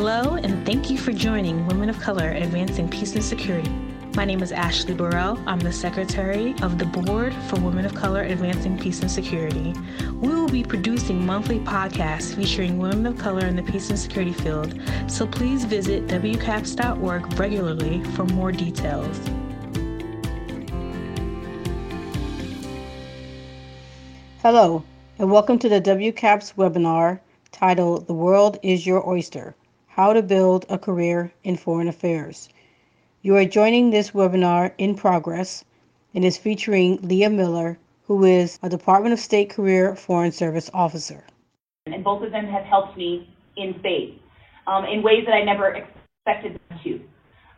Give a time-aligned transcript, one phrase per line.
[0.00, 3.68] Hello, and thank you for joining Women of Color Advancing Peace and Security.
[4.14, 5.42] My name is Ashley Burrell.
[5.44, 9.74] I'm the Secretary of the Board for Women of Color Advancing Peace and Security.
[10.12, 14.32] We will be producing monthly podcasts featuring women of color in the peace and security
[14.32, 19.18] field, so please visit WCAPS.org regularly for more details.
[24.42, 24.84] Hello,
[25.18, 27.18] and welcome to the WCAPS webinar
[27.50, 29.56] titled The World is Your Oyster
[29.98, 32.48] How to Build a Career in Foreign Affairs.
[33.22, 35.64] You are joining this webinar in progress
[36.14, 41.24] and is featuring Leah Miller, who is a Department of State Career Foreign Service Officer.
[41.86, 44.20] And both of them have helped me in spades
[44.68, 47.00] um, in ways that I never expected to.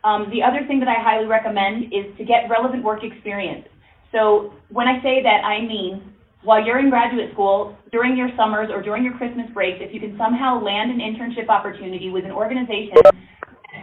[0.03, 3.67] Um, the other thing that I highly recommend is to get relevant work experience.
[4.11, 6.10] So when I say that, I mean
[6.43, 9.99] while you're in graduate school, during your summers or during your Christmas breaks, if you
[9.99, 13.13] can somehow land an internship opportunity with an organization that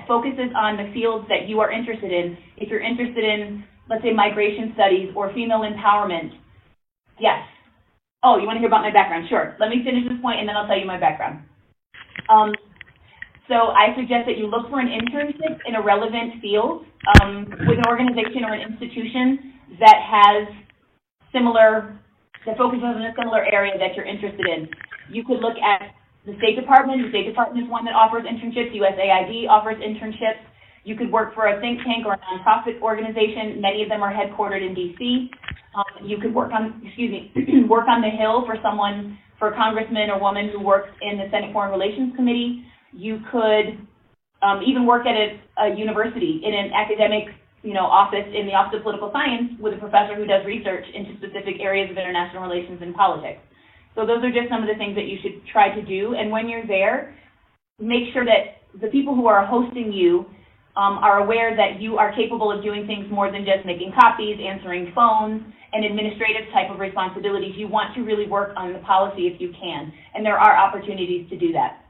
[0.07, 4.13] focuses on the fields that you are interested in, if you're interested in, let's say,
[4.13, 6.35] migration studies or female empowerment,
[7.21, 7.39] yes.
[8.25, 9.29] Oh, you want to hear about my background?
[9.31, 9.55] Sure.
[9.61, 11.47] Let me finish this point and then I'll tell you my background.
[12.27, 12.51] Um,
[13.47, 16.85] so I suggest that you look for an internship in a relevant field
[17.23, 20.51] um, with an organization or an institution that has
[21.33, 21.99] similar
[22.49, 24.73] that focuses on a similar area that you're interested in.
[25.13, 25.93] You could look at
[26.25, 27.05] the State Department.
[27.05, 28.73] The State Department is one that offers internships.
[28.73, 30.41] USAID offers internships.
[30.85, 33.61] You could work for a think tank or a nonprofit organization.
[33.61, 35.29] Many of them are headquartered in DC.
[35.77, 37.33] Um, you could work on, excuse me,
[37.69, 41.29] work on the Hill for someone, for a congressman or woman who works in the
[41.31, 42.65] Senate Foreign Relations Committee.
[42.93, 43.77] You could
[44.41, 45.37] um, even work at a,
[45.69, 47.29] a university in an academic
[47.63, 50.85] you know, office in the Office of Political Science with a professor who does research
[50.95, 53.41] into specific areas of international relations and politics.
[53.95, 56.15] So those are just some of the things that you should try to do.
[56.15, 57.19] And when you're there,
[57.79, 60.27] make sure that the people who are hosting you
[60.77, 64.39] um, are aware that you are capable of doing things more than just making copies,
[64.39, 65.43] answering phones,
[65.73, 67.55] and administrative type of responsibilities.
[67.57, 71.29] You want to really work on the policy if you can, and there are opportunities
[71.31, 71.85] to do that.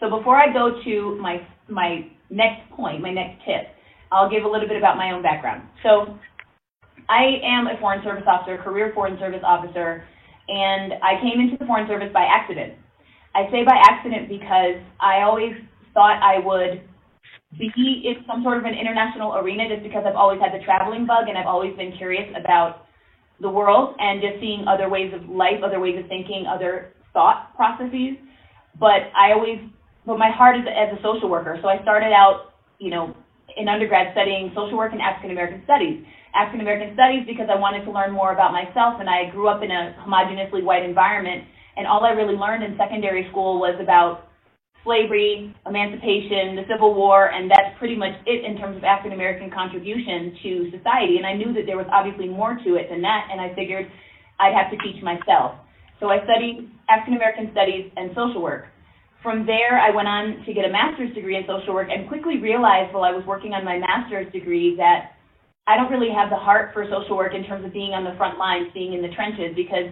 [0.00, 3.70] So before I go to my my next point, my next tip,
[4.14, 5.66] I'll give a little bit about my own background.
[5.82, 6.16] So
[7.08, 10.04] I am a Foreign Service officer, career Foreign Service officer,
[10.48, 12.74] and I came into the Foreign Service by accident.
[13.34, 15.52] I say by accident because I always
[15.92, 16.82] thought I would
[17.58, 21.06] be in some sort of an international arena just because I've always had the traveling
[21.06, 22.86] bug and I've always been curious about
[23.40, 27.54] the world and just seeing other ways of life, other ways of thinking, other thought
[27.56, 28.14] processes.
[28.78, 29.58] But I always,
[30.06, 31.58] but my heart is as a social worker.
[31.62, 33.14] So I started out, you know,
[33.56, 36.04] in undergrad studying social work and African American studies.
[36.34, 39.62] African American studies because I wanted to learn more about myself, and I grew up
[39.62, 41.44] in a homogeneously white environment,
[41.76, 44.26] and all I really learned in secondary school was about
[44.82, 49.50] slavery, emancipation, the Civil War, and that's pretty much it in terms of African American
[49.50, 51.16] contribution to society.
[51.16, 53.90] And I knew that there was obviously more to it than that, and I figured
[54.38, 55.56] I'd have to teach myself.
[56.00, 58.66] So I studied African American studies and social work.
[59.24, 62.36] From there, I went on to get a master's degree in social work and quickly
[62.44, 65.16] realized while I was working on my master's degree that
[65.64, 68.12] I don't really have the heart for social work in terms of being on the
[68.20, 69.88] front lines, being in the trenches, because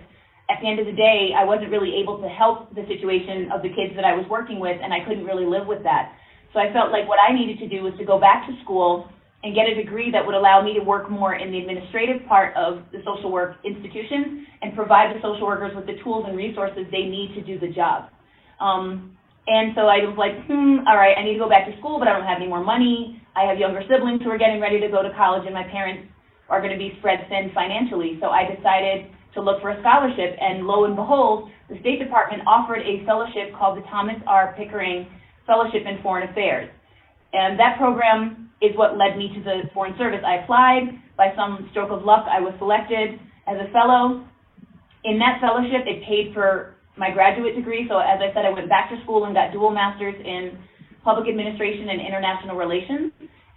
[0.53, 3.65] at the end of the day, I wasn't really able to help the situation of
[3.65, 6.13] the kids that I was working with, and I couldn't really live with that.
[6.53, 9.09] So I felt like what I needed to do was to go back to school
[9.41, 12.53] and get a degree that would allow me to work more in the administrative part
[12.53, 16.85] of the social work institution and provide the social workers with the tools and resources
[16.93, 18.13] they need to do the job.
[18.61, 19.17] Um,
[19.47, 21.99] and so I was like, hmm, all right, I need to go back to school,
[21.99, 23.19] but I don't have any more money.
[23.35, 26.07] I have younger siblings who are getting ready to go to college, and my parents
[26.47, 28.23] are going to be spread thin financially.
[28.23, 32.47] So I decided to look for a scholarship, and lo and behold, the State Department
[32.47, 34.55] offered a fellowship called the Thomas R.
[34.57, 35.11] Pickering
[35.47, 36.71] Fellowship in Foreign Affairs.
[37.33, 40.21] And that program is what led me to the Foreign Service.
[40.25, 41.03] I applied.
[41.17, 44.25] By some stroke of luck, I was selected as a fellow.
[45.05, 47.87] In that fellowship, it paid for my graduate degree.
[47.89, 50.59] So as I said, I went back to school and got dual masters in
[51.05, 53.13] public administration and international relations,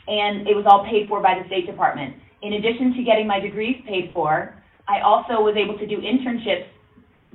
[0.07, 2.15] and it was all paid for by the State Department.
[2.41, 4.55] In addition to getting my degrees paid for,
[4.87, 6.69] I also was able to do internships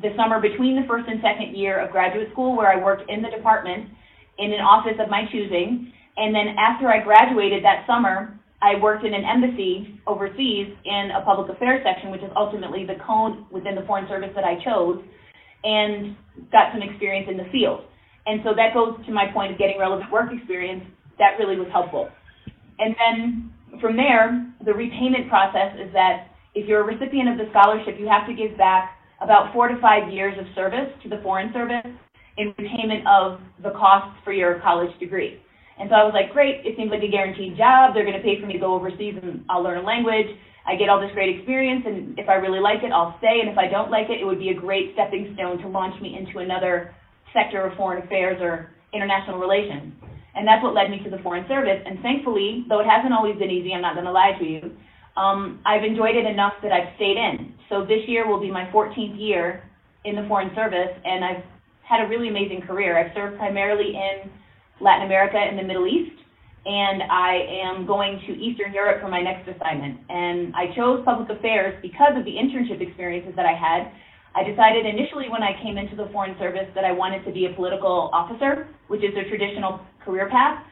[0.02, 3.22] the summer between the first and second year of graduate school where I worked in
[3.22, 3.90] the department
[4.38, 5.92] in an office of my choosing.
[6.16, 11.24] And then after I graduated that summer, I worked in an embassy overseas in a
[11.24, 15.02] public affairs section, which is ultimately the cone within the Foreign Service that I chose
[15.64, 16.16] and
[16.52, 17.80] got some experience in the field.
[18.26, 20.84] And so that goes to my point of getting relevant work experience.
[21.18, 22.08] That really was helpful.
[22.78, 27.50] And then from there, the repayment process is that if you're a recipient of the
[27.50, 31.20] scholarship, you have to give back about four to five years of service to the
[31.22, 31.86] Foreign Service.
[32.36, 35.40] in repayment of the costs for your college degree.
[35.78, 37.94] And so I was like, great, it seems like a guaranteed job.
[37.94, 40.26] They're going to pay for me to go overseas and I'll learn a language.
[40.66, 43.40] I get all this great experience, and if I really like it, I'll stay.
[43.40, 46.00] And if I don't like it, it would be a great stepping stone to launch
[46.02, 46.94] me into another
[47.32, 49.94] sector of foreign affairs or international relations.
[50.34, 51.82] And that's what led me to the Foreign Service.
[51.84, 54.76] And thankfully, though it hasn't always been easy, I'm not going to lie to you,
[55.16, 57.54] um, I've enjoyed it enough that I've stayed in.
[57.68, 59.64] So this year will be my 14th year
[60.04, 61.42] in the Foreign Service, and I've
[61.82, 62.98] had a really amazing career.
[62.98, 64.30] I've served primarily in
[64.80, 66.16] Latin America and the Middle East,
[66.66, 70.00] and I am going to Eastern Europe for my next assignment.
[70.08, 73.90] And I chose public affairs because of the internship experiences that I had
[74.34, 77.46] I decided initially when I came into the Foreign Service that I wanted to be
[77.46, 80.62] a political officer, which is a traditional career path,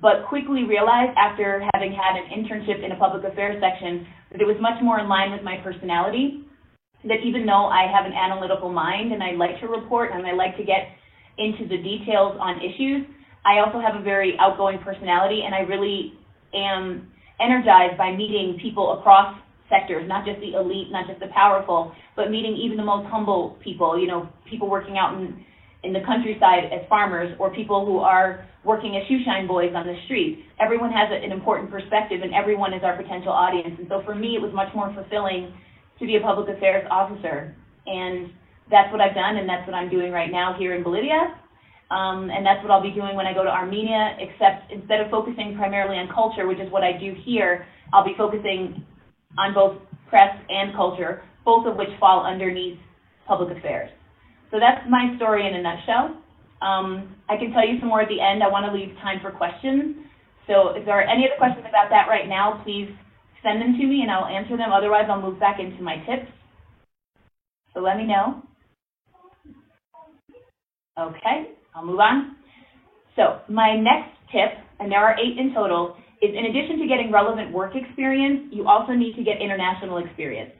[0.00, 4.48] but quickly realized after having had an internship in a public affairs section that it
[4.48, 6.48] was much more in line with my personality.
[7.04, 10.32] That even though I have an analytical mind and I like to report and I
[10.32, 10.88] like to get
[11.36, 13.04] into the details on issues,
[13.44, 16.14] I also have a very outgoing personality and I really
[16.54, 17.10] am
[17.40, 19.36] energized by meeting people across
[19.68, 23.58] sectors, not just the elite, not just the powerful, but meeting even the most humble
[23.64, 25.44] people, you know, people working out in,
[25.82, 29.96] in the countryside as farmers or people who are working as shoeshine boys on the
[30.04, 30.44] street.
[30.60, 33.74] Everyone has a, an important perspective and everyone is our potential audience.
[33.78, 35.52] And so for me, it was much more fulfilling
[35.98, 37.56] to be a public affairs officer.
[37.86, 38.30] And
[38.70, 41.34] that's what I've done and that's what I'm doing right now here in Bolivia.
[41.92, 45.10] Um, and that's what I'll be doing when I go to Armenia, except instead of
[45.10, 48.82] focusing primarily on culture, which is what I do here, I'll be focusing
[49.36, 49.76] on both
[50.08, 52.78] press and culture, both of which fall underneath
[53.26, 53.90] public affairs.
[54.50, 56.16] So that's my story in a nutshell.
[56.62, 58.42] Um, I can tell you some more at the end.
[58.42, 59.96] I want to leave time for questions.
[60.46, 62.88] So if there are any other questions about that right now, please
[63.42, 64.72] send them to me and I'll answer them.
[64.72, 66.30] Otherwise, I'll move back into my tips.
[67.74, 68.42] So let me know.
[70.98, 72.36] Okay, I'll move on.
[73.16, 77.10] So my next tip, and there are eight in total, is in addition to getting
[77.12, 80.52] relevant work experience, you also need to get international experience.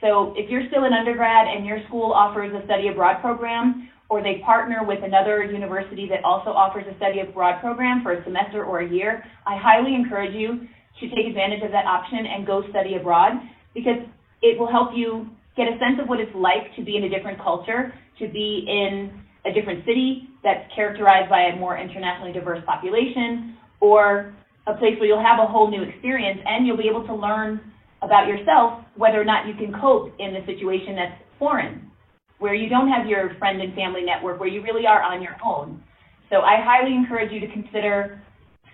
[0.00, 4.22] So if you're still an undergrad and your school offers a study abroad program, or
[4.22, 8.64] they partner with another university that also offers a study abroad program for a semester
[8.64, 10.66] or a year, I highly encourage you
[10.98, 13.38] to take advantage of that option and go study abroad
[13.72, 14.02] because
[14.42, 17.08] it will help you get a sense of what it's like to be in a
[17.08, 22.62] different culture, to be in a different city that's characterized by a more internationally diverse
[22.66, 24.34] population, or
[24.66, 27.60] a place where you'll have a whole new experience and you'll be able to learn
[28.02, 31.90] about yourself whether or not you can cope in the situation that's foreign,
[32.38, 35.36] where you don't have your friend and family network, where you really are on your
[35.44, 35.82] own.
[36.30, 38.22] So I highly encourage you to consider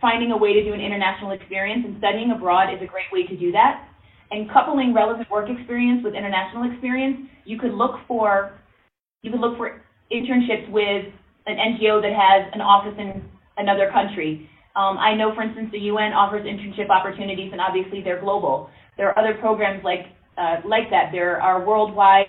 [0.00, 3.26] finding a way to do an international experience and studying abroad is a great way
[3.26, 3.88] to do that.
[4.30, 8.58] And coupling relevant work experience with international experience, you could look for
[9.22, 9.82] you could look for
[10.12, 11.06] internships with
[11.46, 13.22] an NGO that has an office in
[13.56, 18.20] another country um, I know, for instance, the UN offers internship opportunities, and obviously they're
[18.20, 18.68] global.
[18.98, 21.08] There are other programs like uh, like that.
[21.12, 22.26] There are worldwide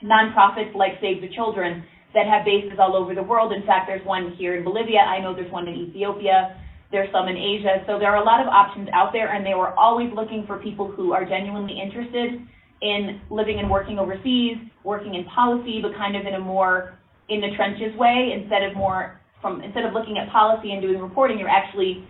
[0.00, 1.82] nonprofits like Save the Children
[2.14, 3.52] that have bases all over the world.
[3.52, 5.00] In fact, there's one here in Bolivia.
[5.00, 6.56] I know there's one in Ethiopia.
[6.92, 7.82] There's some in Asia.
[7.86, 10.58] So there are a lot of options out there, and they were always looking for
[10.58, 12.46] people who are genuinely interested
[12.82, 16.98] in living and working overseas, working in policy, but kind of in a more
[17.28, 20.98] in the trenches way instead of more from instead of looking at policy and doing
[21.00, 22.04] reporting, you're actually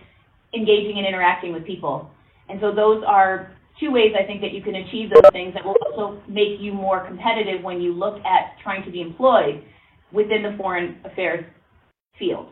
[0.53, 2.09] engaging and interacting with people.
[2.49, 5.63] And so those are two ways I think that you can achieve those things that
[5.63, 9.63] will also make you more competitive when you look at trying to be employed
[10.11, 11.45] within the foreign affairs
[12.19, 12.47] field.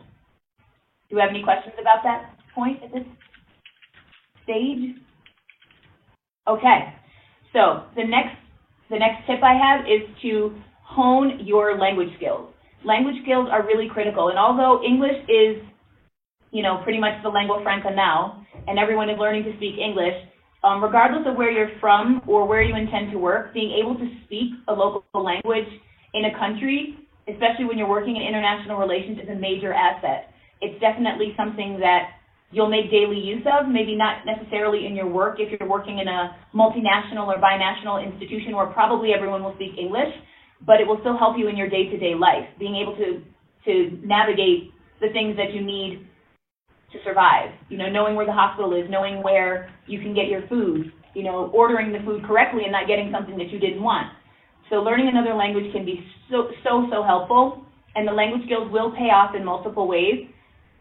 [1.08, 3.04] Do you have any questions about that point at this
[4.44, 4.96] stage?
[6.48, 6.94] Okay,
[7.52, 8.36] so the next
[8.90, 12.50] the next tip I have is to hone your language skills
[12.84, 14.28] language skills are really critical.
[14.28, 15.62] And although English is,
[16.50, 20.14] you know, pretty much the lingua franca now, and everyone is learning to speak English,
[20.64, 24.08] um, regardless of where you're from or where you intend to work, being able to
[24.24, 25.68] speak a local language
[26.12, 30.32] in a country, especially when you're working in international relations, is a major asset.
[30.60, 32.19] It's definitely something that
[32.50, 36.08] you'll make daily use of, maybe not necessarily in your work if you're working in
[36.08, 40.12] a multinational or binational institution where probably everyone will speak English,
[40.66, 43.22] but it will still help you in your day-to-day life, being able to
[43.64, 46.06] to navigate the things that you need
[46.92, 47.50] to survive.
[47.68, 51.22] You know, knowing where the hospital is, knowing where you can get your food, you
[51.22, 54.08] know, ordering the food correctly and not getting something that you didn't want.
[54.70, 57.64] So learning another language can be so so so helpful,
[57.94, 60.26] and the language skills will pay off in multiple ways.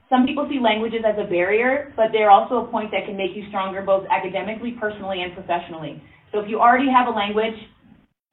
[0.10, 3.36] Some people see languages as a barrier, but they're also a point that can make
[3.36, 6.02] you stronger both academically, personally, and professionally.
[6.32, 7.54] So if you already have a language,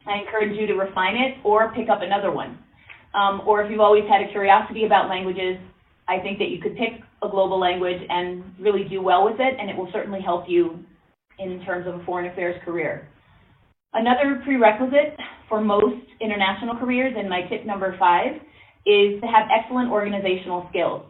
[0.07, 2.59] I encourage you to refine it or pick up another one.
[3.15, 5.59] Um, or if you've always had a curiosity about languages,
[6.09, 9.57] I think that you could pick a global language and really do well with it,
[9.59, 10.79] and it will certainly help you
[11.39, 13.09] in terms of a foreign affairs career.
[13.93, 15.19] Another prerequisite
[15.49, 18.33] for most international careers, and my tip number five,
[18.87, 21.03] is to have excellent organizational skills.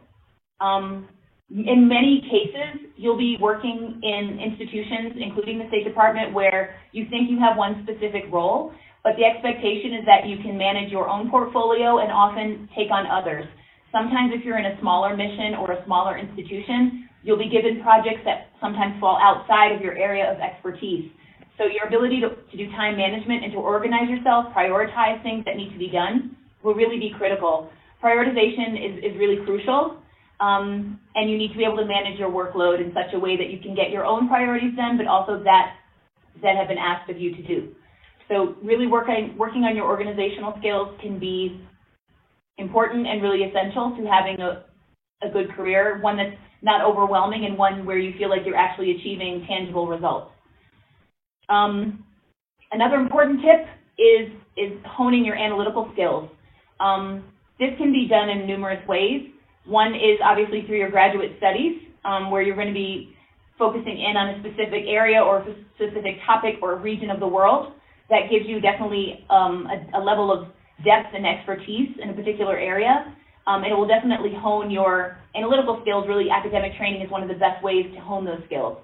[0.61, 1.09] Um,
[1.51, 7.31] in many cases, you'll be working in institutions, including the State Department, where you think
[7.31, 8.73] you have one specific role,
[9.05, 13.07] but the expectation is that you can manage your own portfolio and often take on
[13.07, 13.47] others.
[13.93, 18.23] Sometimes if you're in a smaller mission or a smaller institution, you'll be given projects
[18.25, 21.11] that sometimes fall outside of your area of expertise.
[21.59, 25.57] So your ability to, to do time management and to organize yourself, prioritize things that
[25.57, 27.71] need to be done, will really be critical.
[28.03, 30.03] Prioritization is, is really crucial,
[30.41, 33.37] um, and you need to be able to manage your workload in such a way
[33.37, 35.77] that you can get your own priorities done, but also that
[36.43, 37.75] that have been asked of you to do.
[38.29, 41.61] So really working working on your organizational skills can be
[42.59, 44.65] important and really essential to having a,
[45.23, 48.93] a good career, one that's not overwhelming and one where you feel like you're actually
[48.93, 50.31] achieving tangible results.
[51.49, 52.05] Um,
[52.73, 53.67] another important tip
[53.99, 56.29] is, is honing your analytical skills.
[56.81, 57.25] Um,
[57.59, 59.31] this can be done in numerous ways.
[59.67, 63.15] One is obviously through your graduate studies, um, where you're going to be
[63.59, 67.73] focusing in on a specific area or a specific topic or region of the world.
[68.09, 70.47] That gives you definitely um, a, a, level of
[70.85, 73.13] depth and expertise in a particular area.
[73.49, 76.07] Um, and it will definitely hone your analytical skills.
[76.07, 78.79] Really, academic training is one of the best ways to hone those skills.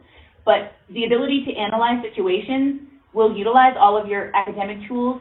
[0.44, 2.82] But the ability to analyze situations
[3.14, 5.20] will utilize all of your academic tools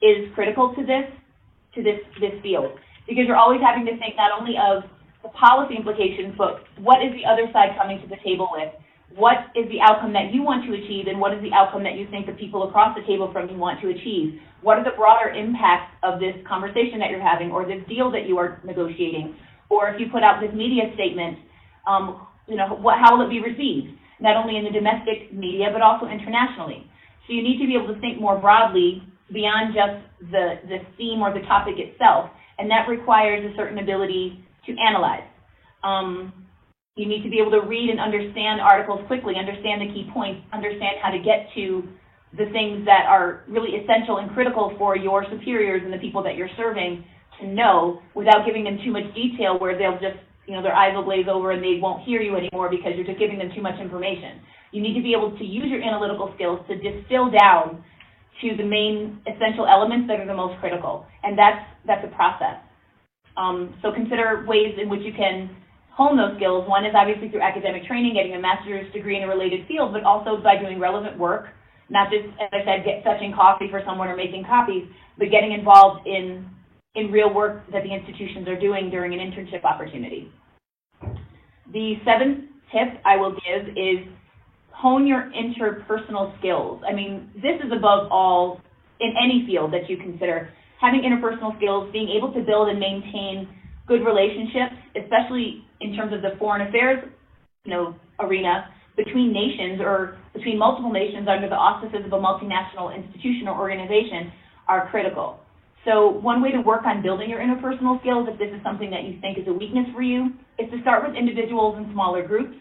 [0.00, 1.04] is critical to this
[1.74, 2.72] to this this field
[3.08, 4.84] because you're always having to think not only of
[5.24, 8.70] the policy implications, but what is the other side coming to the table with?
[9.16, 11.96] What is the outcome that you want to achieve, and what is the outcome that
[11.96, 14.38] you think the people across the table from you want to achieve?
[14.60, 18.28] What are the broader impacts of this conversation that you're having, or this deal that
[18.28, 19.34] you are negotiating?
[19.72, 21.40] Or if you put out this media statement,
[21.88, 23.98] um, you know, what, how will it be received?
[24.20, 26.86] not only in the domestic media, but also internationally.
[27.26, 31.20] So you need to be able to think more broadly beyond just the, the theme
[31.20, 35.26] or the topic itself, and that requires a certain ability to analyze.
[35.82, 36.32] Um,
[36.96, 40.42] you need to be able to read and understand articles quickly, understand the key points,
[40.52, 41.86] understand how to get to
[42.36, 46.36] the things that are really essential and critical for your superiors and the people that
[46.36, 47.04] you're serving
[47.40, 50.96] to know without giving them too much detail where they'll just you know, their eyes
[50.96, 53.60] will glaze over and they won't hear you anymore because you're just giving them too
[53.60, 54.40] much information.
[54.72, 57.84] You need to be able to use your analytical skills to distill down
[58.42, 62.62] to the main essential elements that are the most critical, and that's that's a process.
[63.36, 65.50] Um, so consider ways in which you can
[65.90, 66.68] hone those skills.
[66.68, 70.04] One is obviously through academic training, getting a master's degree in a related field, but
[70.04, 71.46] also by doing relevant work,
[71.90, 74.86] not just, as I said, get fetching coffee for someone or making copies,
[75.18, 76.48] but getting involved in
[76.94, 80.32] in real work that the institutions are doing during an internship opportunity.
[81.72, 84.06] The seventh tip I will give is
[84.78, 86.80] hone your interpersonal skills.
[86.88, 88.60] I mean, this is above all
[89.00, 90.50] in any field that you consider.
[90.80, 93.48] Having interpersonal skills, being able to build and maintain
[93.88, 97.02] good relationships, especially in terms of the foreign affairs,
[97.64, 102.94] you know, arena between nations or between multiple nations under the auspices of a multinational
[102.94, 104.30] institution or organization
[104.68, 105.40] are critical.
[105.84, 109.02] So one way to work on building your interpersonal skills, if this is something that
[109.04, 112.54] you think is a weakness for you, is to start with individuals and smaller groups.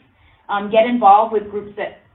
[0.50, 2.07] Um, get involved with groups that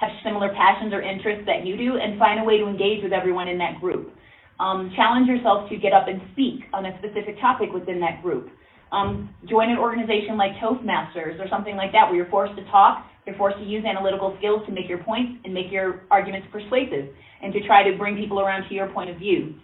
[0.00, 3.12] have similar passions or interests that you do, and find a way to engage with
[3.12, 4.12] everyone in that group.
[4.58, 8.48] Um, challenge yourself to get up and speak on a specific topic within that group.
[8.92, 13.06] Um, join an organization like Toastmasters or something like that, where you're forced to talk,
[13.26, 17.08] you're forced to use analytical skills to make your points and make your arguments persuasive,
[17.42, 19.54] and to try to bring people around to your point of view.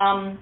[0.00, 0.38] Um,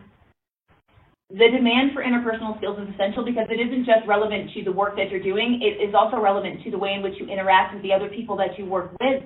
[1.31, 4.97] the demand for interpersonal skills is essential because it isn't just relevant to the work
[4.97, 7.83] that you're doing, it is also relevant to the way in which you interact with
[7.83, 9.23] the other people that you work with.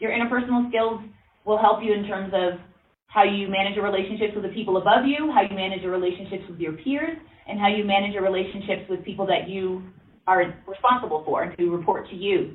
[0.00, 1.00] Your interpersonal skills
[1.44, 2.58] will help you in terms of
[3.06, 6.44] how you manage your relationships with the people above you, how you manage your relationships
[6.48, 7.16] with your peers,
[7.46, 9.82] and how you manage your relationships with people that you
[10.26, 12.54] are responsible for and who report to you.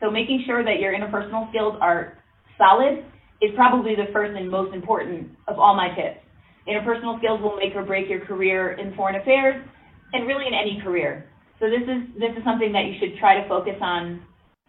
[0.00, 2.18] So making sure that your interpersonal skills are
[2.56, 3.04] solid
[3.42, 6.20] is probably the first and most important of all my tips.
[6.68, 9.64] Interpersonal skills will make or break your career in foreign affairs
[10.12, 11.24] and really in any career.
[11.58, 14.22] So this is this is something that you should try to focus on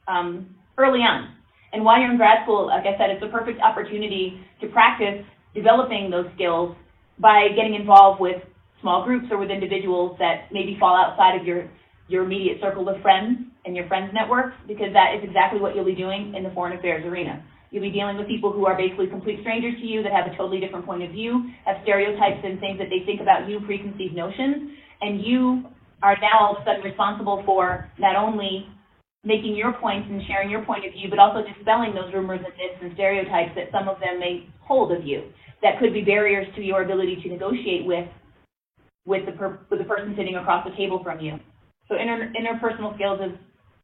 [0.08, 1.36] um, early on.
[1.74, 5.24] And while you're in grad school, like I said, it's a perfect opportunity to practice
[5.54, 6.76] developing those skills
[7.20, 8.42] by getting involved with
[8.82, 11.70] small groups or with individuals that maybe fall outside of your
[12.08, 15.86] your immediate circle of friends and your friends networks, because that is exactly what you'll
[15.86, 17.44] be doing in the foreign affairs arena.
[17.72, 20.36] You'll be dealing with people who are basically complete strangers to you that have a
[20.36, 24.16] totally different point of view, have stereotypes and things that they think about you, preconceived
[24.16, 25.64] notions, and you
[26.02, 28.68] are now all of a sudden responsible for not only
[29.24, 32.54] making your points and sharing your point of view, but also dispelling those rumors and
[32.56, 35.30] myths and stereotypes that some of them may hold of you
[35.62, 38.08] that could be barriers to your ability to negotiate with
[39.06, 41.40] with the per, with the person sitting across the table from you.
[41.88, 43.38] So inter, interpersonal skills is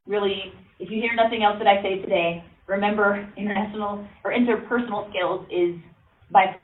[0.05, 5.45] really, if you hear nothing else that I say today, remember international or interpersonal skills
[5.51, 5.75] is
[6.31, 6.55] by.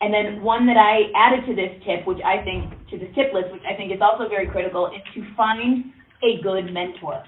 [0.00, 3.32] And then one that I added to this tip, which I think to this tip
[3.32, 5.92] list, which I think is also very critical, is to find
[6.24, 7.22] a good mentor.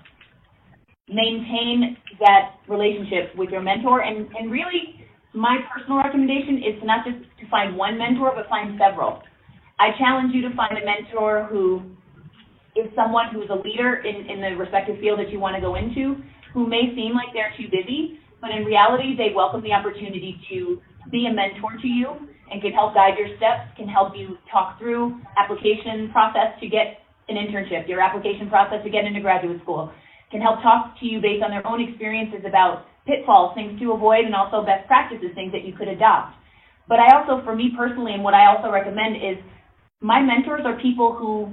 [1.08, 7.06] Maintain that relationship with your mentor, and and really, my personal recommendation is to not
[7.06, 9.22] just to find one mentor, but find several.
[9.78, 11.82] I challenge you to find a mentor who
[12.76, 15.60] is someone who is a leader in, in the respective field that you want to
[15.60, 16.22] go into,
[16.54, 20.80] who may seem like they're too busy, but in reality, they welcome the opportunity to
[21.10, 22.14] be a mentor to you
[22.50, 27.02] and can help guide your steps, can help you talk through application process to get
[27.28, 29.90] an internship, your application process to get into graduate school,
[30.30, 34.24] can help talk to you based on their own experiences about pitfalls, things to avoid,
[34.24, 36.36] and also best practices, things that you could adopt.
[36.88, 39.42] But I also, for me personally, and what I also recommend is
[40.00, 41.48] my mentors are people who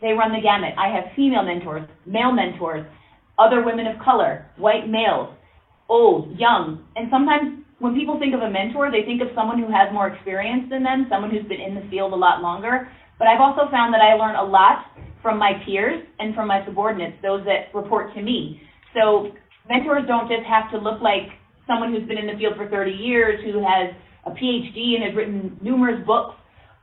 [0.00, 0.74] they run the gamut.
[0.78, 2.86] I have female mentors, male mentors,
[3.38, 5.34] other women of color, white males,
[5.88, 6.84] old, young.
[6.96, 10.08] And sometimes when people think of a mentor, they think of someone who has more
[10.08, 12.88] experience than them, someone who's been in the field a lot longer.
[13.18, 14.86] But I've also found that I learn a lot
[15.22, 18.60] from my peers and from my subordinates, those that report to me.
[18.94, 19.32] So
[19.68, 21.32] mentors don't just have to look like
[21.66, 23.92] someone who's been in the field for 30 years, who has
[24.24, 26.36] a PhD and has written numerous books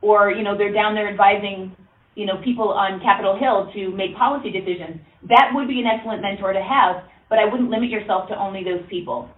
[0.04, 1.74] or you know they're down there advising
[2.14, 5.00] you know people on Capitol Hill to make policy decisions.
[5.28, 8.62] That would be an excellent mentor to have, but I wouldn't limit yourself to only
[8.64, 9.28] those people.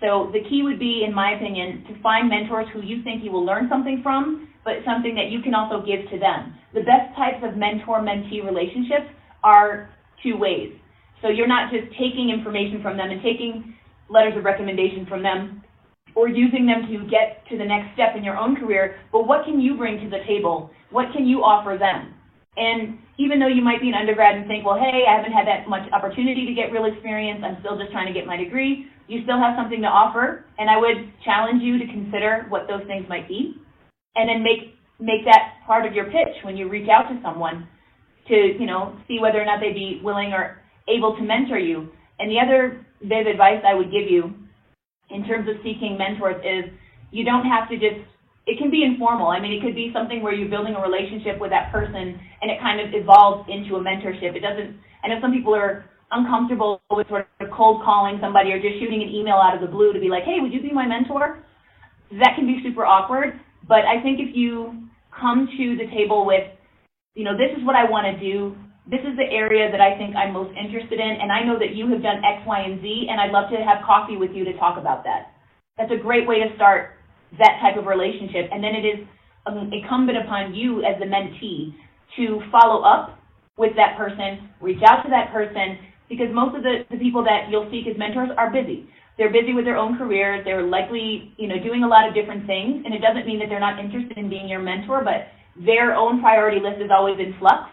[0.00, 3.30] So the key would be, in my opinion, to find mentors who you think you
[3.30, 6.54] will learn something from, but something that you can also give to them.
[6.72, 9.12] The best types of mentor-mentee relationships
[9.44, 9.90] are
[10.22, 10.72] two ways.
[11.20, 13.76] So you're not just taking information from them and taking
[14.08, 15.62] letters of recommendation from them
[16.14, 19.44] or using them to get to the next step in your own career, but what
[19.44, 20.70] can you bring to the table?
[20.90, 22.14] What can you offer them?
[22.56, 25.46] And even though you might be an undergrad and think, well, hey, I haven't had
[25.46, 28.90] that much opportunity to get real experience, I'm still just trying to get my degree,
[29.06, 32.82] you still have something to offer, and I would challenge you to consider what those
[32.86, 33.54] things might be,
[34.16, 37.66] and then make make that part of your pitch when you reach out to someone
[38.28, 41.88] to, you know, see whether or not they'd be willing or able to mentor you.
[42.18, 44.34] And the other bit of advice I would give you
[45.08, 46.70] in terms of seeking mentors is
[47.10, 48.04] you don't have to just
[48.50, 49.30] it can be informal.
[49.30, 52.50] I mean, it could be something where you're building a relationship with that person and
[52.50, 54.34] it kind of evolves into a mentorship.
[54.34, 54.74] It doesn't,
[55.06, 59.06] I know some people are uncomfortable with sort of cold calling somebody or just shooting
[59.06, 61.38] an email out of the blue to be like, hey, would you be my mentor?
[62.18, 63.38] That can be super awkward.
[63.70, 66.50] But I think if you come to the table with,
[67.14, 68.58] you know, this is what I want to do,
[68.90, 71.78] this is the area that I think I'm most interested in, and I know that
[71.78, 74.42] you have done X, Y, and Z, and I'd love to have coffee with you
[74.42, 75.30] to talk about that.
[75.78, 76.98] That's a great way to start
[77.38, 79.06] that type of relationship, and then it is
[79.46, 81.74] um, incumbent upon you as the mentee
[82.16, 83.18] to follow up
[83.56, 87.46] with that person, reach out to that person, because most of the, the people that
[87.50, 88.88] you'll seek as mentors are busy.
[89.16, 90.42] They're busy with their own careers.
[90.44, 93.48] They're likely, you know, doing a lot of different things, and it doesn't mean that
[93.48, 95.28] they're not interested in being your mentor, but
[95.60, 97.68] their own priority list is always in flux.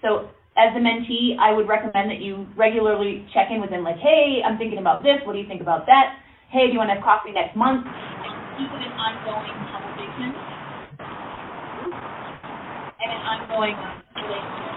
[0.00, 3.98] So as a mentee, I would recommend that you regularly check in with them like,
[3.98, 5.18] hey, I'm thinking about this.
[5.24, 6.22] What do you think about that?
[6.50, 7.86] Hey, do you want to have coffee next month?
[8.58, 10.30] Keep it an ongoing conversation
[12.84, 13.76] and an ongoing
[14.16, 14.76] relationship.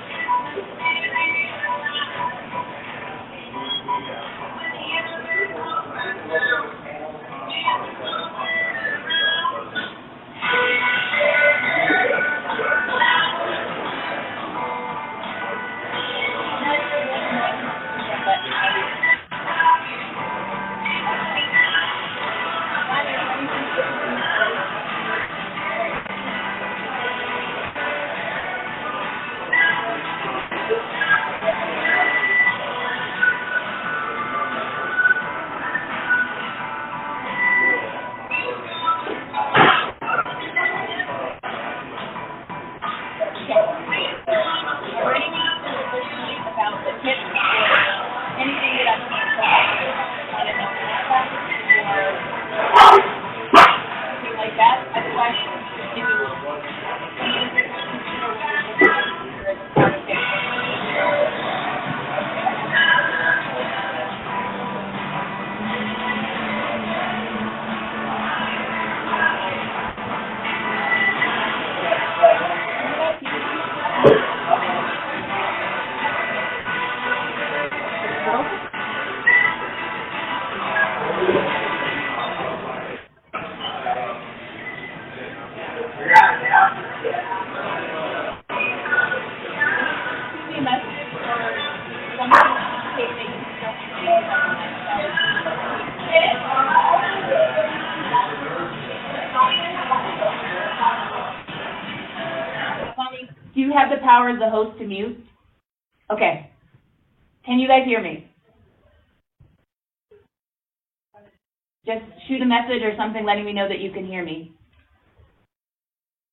[112.73, 114.53] message or something letting me know that you can hear me.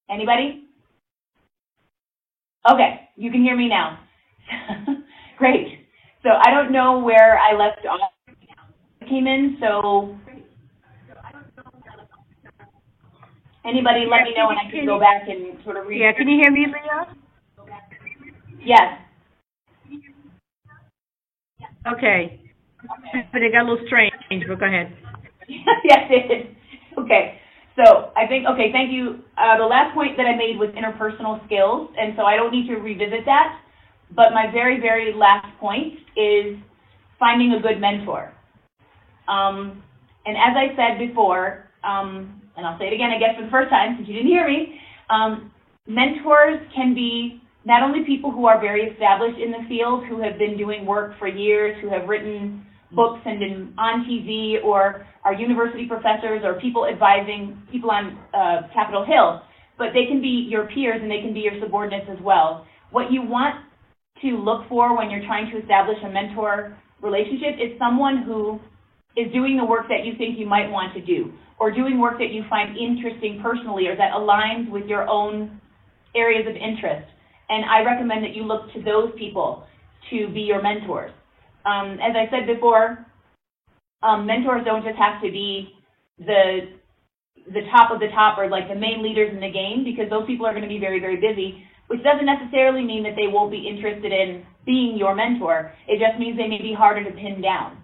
[0.10, 0.64] Anybody?
[2.70, 4.00] Okay, you can hear me now.
[5.38, 5.86] Great.
[6.24, 8.12] So I don't know where I left off.
[9.02, 10.18] I came in, so
[13.66, 16.02] anybody let me know and I can go back and sort of read.
[16.02, 17.16] Yeah, can you hear me, Leah?
[18.62, 19.00] Yes.
[21.88, 22.42] Okay.
[23.32, 24.14] But it got a little strange,
[24.48, 24.94] but go ahead.
[25.84, 26.56] yes, it is.
[26.98, 27.40] Okay.
[27.76, 29.24] So I think, okay, thank you.
[29.38, 32.68] Uh, the last point that I made was interpersonal skills, and so I don't need
[32.68, 33.60] to revisit that.
[34.16, 36.58] But my very, very last point is
[37.18, 38.34] finding a good mentor.
[39.28, 39.84] Um,
[40.26, 43.52] and as I said before, um, and I'll say it again, I guess, for the
[43.52, 45.52] first time, since you didn't hear me, um,
[45.88, 50.38] mentors can be not only people who are very established in the field, who have
[50.38, 55.34] been doing work for years, who have written books and been on TV, or our
[55.34, 59.42] university professors or people advising people on uh, Capitol Hill,
[59.78, 62.66] but they can be your peers and they can be your subordinates as well.
[62.92, 63.56] What you want
[64.22, 68.60] to look for when you're trying to establish a mentor relationship is someone who
[69.16, 72.18] is doing the work that you think you might want to do, or doing work
[72.20, 75.60] that you find interesting personally, or that aligns with your own
[76.16, 77.08] areas of interest.
[77.50, 79.64] And I recommend that you look to those people
[80.10, 81.12] to be your mentors.
[81.70, 83.06] Um, as I said before,
[84.02, 85.70] um, mentors don't just have to be
[86.18, 86.74] the
[87.54, 90.26] the top of the top or like the main leaders in the game because those
[90.28, 93.50] people are going to be very very busy which doesn't necessarily mean that they won't
[93.50, 95.74] be interested in being your mentor.
[95.88, 97.82] It just means they may be harder to pin down.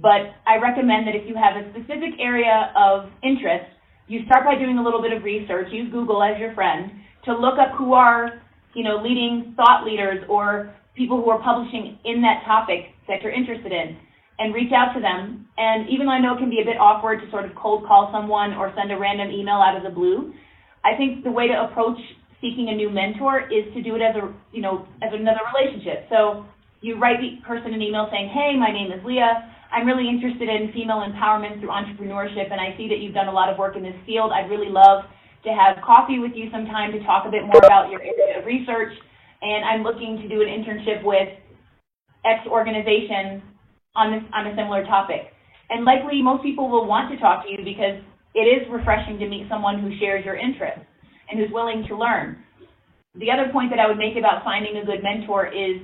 [0.00, 3.68] But i recommend that if you have a specific area of interest
[4.08, 5.68] you start by doing a little bit of research.
[5.70, 6.90] Use google as your friend
[7.24, 8.42] to look up who are
[8.74, 13.32] you know leading thought leaders or people who are publishing in that topic that you're
[13.32, 13.96] interested in
[14.38, 15.46] and reach out to them.
[15.56, 17.86] And even though I know it can be a bit awkward to sort of cold
[17.86, 20.32] call someone or send a random email out of the blue,
[20.84, 21.98] I think the way to approach
[22.40, 26.10] seeking a new mentor is to do it as a, you know, as another relationship.
[26.10, 26.44] So
[26.82, 29.48] you write the person an email saying, hey, my name is Leah.
[29.70, 33.32] I'm really interested in female empowerment through entrepreneurship, and I see that you've done a
[33.32, 34.32] lot of work in this field.
[34.34, 35.04] I'd really love
[35.44, 38.44] to have coffee with you sometime to talk a bit more about your area of
[38.44, 38.92] research.
[39.42, 41.28] And I'm looking to do an internship with
[42.24, 43.42] X organization
[43.94, 45.34] on this on a similar topic.
[45.68, 47.98] And likely most people will want to talk to you because
[48.34, 50.86] it is refreshing to meet someone who shares your interests
[51.28, 52.38] and who's willing to learn.
[53.18, 55.82] The other point that I would make about finding a good mentor is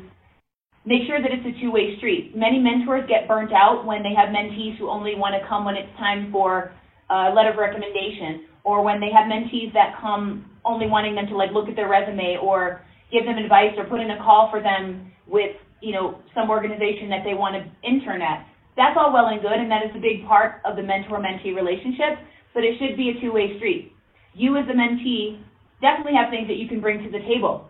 [0.86, 2.32] make sure that it's a two-way street.
[2.36, 5.76] Many mentors get burnt out when they have mentees who only want to come when
[5.76, 6.72] it's time for
[7.10, 11.36] a letter of recommendation, or when they have mentees that come only wanting them to
[11.36, 14.62] like look at their resume or give them advice or put in a call for
[14.62, 18.46] them with you know, some organization that they want to intern at.
[18.76, 22.18] That's all well and good, and that is a big part of the mentor-mentee relationship,
[22.54, 23.92] but it should be a two-way street.
[24.34, 25.42] You as a mentee
[25.80, 27.68] definitely have things that you can bring to the table.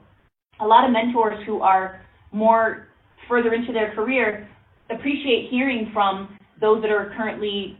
[0.61, 2.01] A lot of mentors who are
[2.33, 2.89] more
[3.29, 4.49] further into their career
[4.91, 7.79] appreciate hearing from those that are currently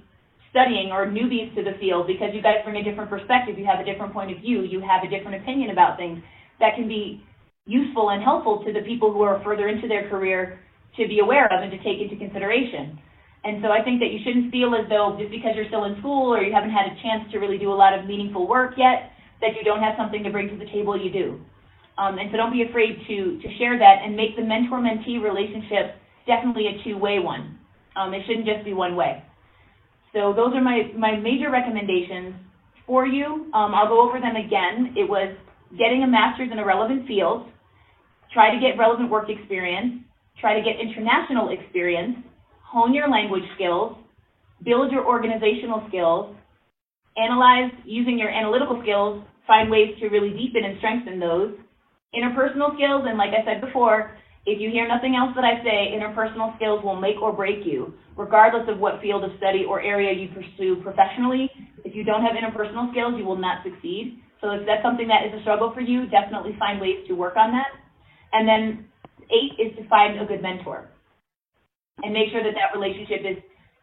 [0.51, 3.81] studying or newbies to the field because you guys bring a different perspective, you have
[3.81, 6.23] a different point of view, you have a different opinion about things
[6.61, 7.23] that can be
[7.69, 10.59] useful and helpful to the people who are further into their career
[10.97, 12.99] to be aware of and to take into consideration.
[13.45, 16.01] And so I think that you shouldn't feel as though just because you're still in
[16.01, 18.75] school or you haven't had a chance to really do a lot of meaningful work
[18.77, 21.39] yet, that you don't have something to bring to the table, you do.
[21.99, 25.95] Um, and so don't be afraid to, to share that and make the mentor-mentee relationship
[26.27, 27.59] definitely a two-way one.
[27.95, 29.23] Um, it shouldn't just be one way.
[30.13, 32.35] So those are my, my major recommendations
[32.87, 33.51] for you.
[33.53, 34.95] Um, I'll go over them again.
[34.97, 35.37] It was
[35.79, 37.47] getting a master's in a relevant field,
[38.33, 40.03] try to get relevant work experience,
[40.41, 42.17] try to get international experience,
[42.63, 43.97] hone your language skills,
[44.65, 46.35] build your organizational skills,
[47.17, 51.55] analyze using your analytical skills, find ways to really deepen and strengthen those.
[52.15, 55.93] Interpersonal skills, and like I said before, if you hear nothing else that I say,
[55.93, 60.13] interpersonal skills will make or break you, regardless of what field of study or area
[60.13, 61.51] you pursue professionally.
[61.85, 64.21] If you don't have interpersonal skills, you will not succeed.
[64.41, 67.37] So if that's something that is a struggle for you, definitely find ways to work
[67.37, 67.69] on that.
[68.33, 68.87] And then
[69.31, 70.89] eight is to find a good mentor
[72.03, 73.39] and make sure that that relationship is,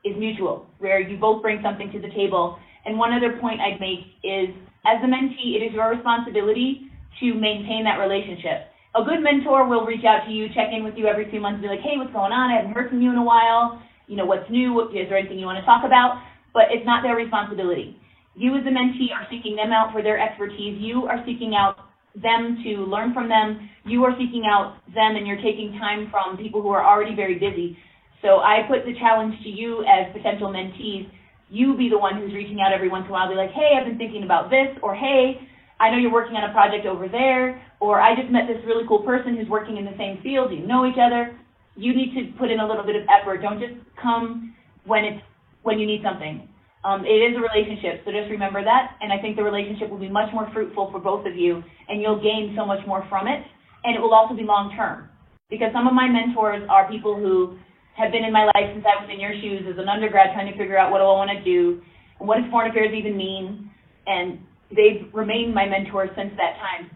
[0.05, 2.57] is mutual, where you both bring something to the table.
[2.85, 4.53] And one other point I'd make is,
[4.85, 8.69] as a mentee, it is your responsibility to maintain that relationship.
[8.95, 11.59] A good mentor will reach out to you, check in with you every few months,
[11.59, 12.51] and be like, hey, what's going on?
[12.51, 13.81] I haven't heard from you in a while.
[14.07, 14.87] You know, what's new?
[14.93, 16.21] Is there anything you want to talk about?
[16.53, 17.97] But it's not their responsibility.
[18.35, 20.79] You as a mentee are seeking them out for their expertise.
[20.79, 21.75] You are seeking out
[22.21, 23.69] them to learn from them.
[23.85, 27.35] You are seeking out them and you're taking time from people who are already very
[27.35, 27.77] busy.
[28.21, 31.09] So I put the challenge to you as potential mentees.
[31.49, 33.77] You be the one who's reaching out every once in a while, be like, hey,
[33.77, 35.37] I've been thinking about this, or hey,
[35.79, 38.87] I know you're working on a project over there, or I just met this really
[38.87, 40.51] cool person who's working in the same field.
[40.51, 41.37] You know each other.
[41.75, 43.41] You need to put in a little bit of effort.
[43.41, 45.21] Don't just come when it's
[45.63, 46.47] when you need something.
[46.85, 48.93] Um, it is a relationship, so just remember that.
[49.01, 51.99] And I think the relationship will be much more fruitful for both of you, and
[51.99, 53.41] you'll gain so much more from it.
[53.83, 55.09] And it will also be long term,
[55.49, 57.57] because some of my mentors are people who
[57.97, 60.51] have been in my life since I was in your shoes as an undergrad, trying
[60.51, 61.81] to figure out what do I want to do,
[62.19, 63.71] and what does foreign affairs even mean,
[64.05, 64.37] and
[64.69, 66.91] they've remained my mentors since that time.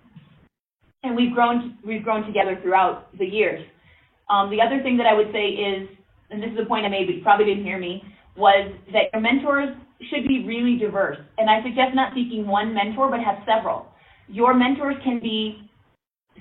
[1.02, 3.66] And we've grown we've grown together throughout the years.
[4.30, 5.90] Um, the other thing that I would say is,
[6.30, 8.04] and this is a point I made, but you probably didn't hear me,
[8.40, 9.76] was that your mentors
[10.10, 11.18] should be really diverse.
[11.38, 13.86] And I suggest not seeking one mentor, but have several.
[14.28, 15.70] Your mentors can be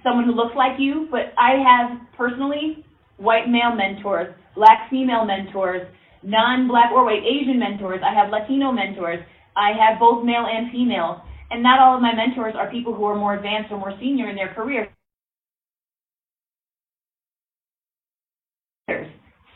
[0.03, 2.85] someone who looks like you, but I have personally
[3.17, 5.83] white male mentors, black female mentors,
[6.23, 8.01] non-black or white Asian mentors.
[8.05, 9.19] I have Latino mentors.
[9.57, 11.23] I have both male and female.
[11.51, 14.29] And not all of my mentors are people who are more advanced or more senior
[14.29, 14.89] in their career.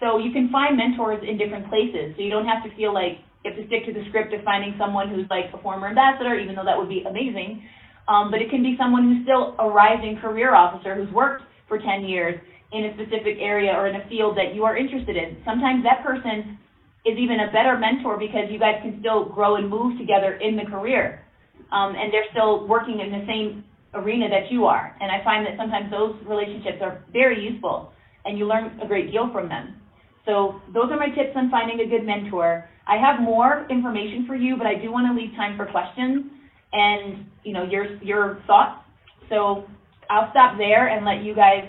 [0.03, 2.19] So you can find mentors in different places.
[2.19, 4.43] So you don't have to feel like you have to stick to the script of
[4.43, 7.63] finding someone who's like a former ambassador, even though that would be amazing.
[8.11, 11.79] Um, but it can be someone who's still a rising career officer who's worked for
[11.79, 12.35] 10 years
[12.73, 15.39] in a specific area or in a field that you are interested in.
[15.47, 16.59] Sometimes that person
[17.07, 20.57] is even a better mentor because you guys can still grow and move together in
[20.57, 21.23] the career.
[21.71, 23.63] Um, and they're still working in the same
[23.95, 24.97] arena that you are.
[24.99, 27.93] And I find that sometimes those relationships are very useful
[28.25, 29.82] and you learn a great deal from them.
[30.27, 32.69] So those are my tips on finding a good mentor.
[32.87, 36.27] I have more information for you, but I do want to leave time for questions
[36.73, 38.85] and you know your your thoughts.
[39.29, 39.65] So
[40.11, 41.65] I'll stop there and let you guys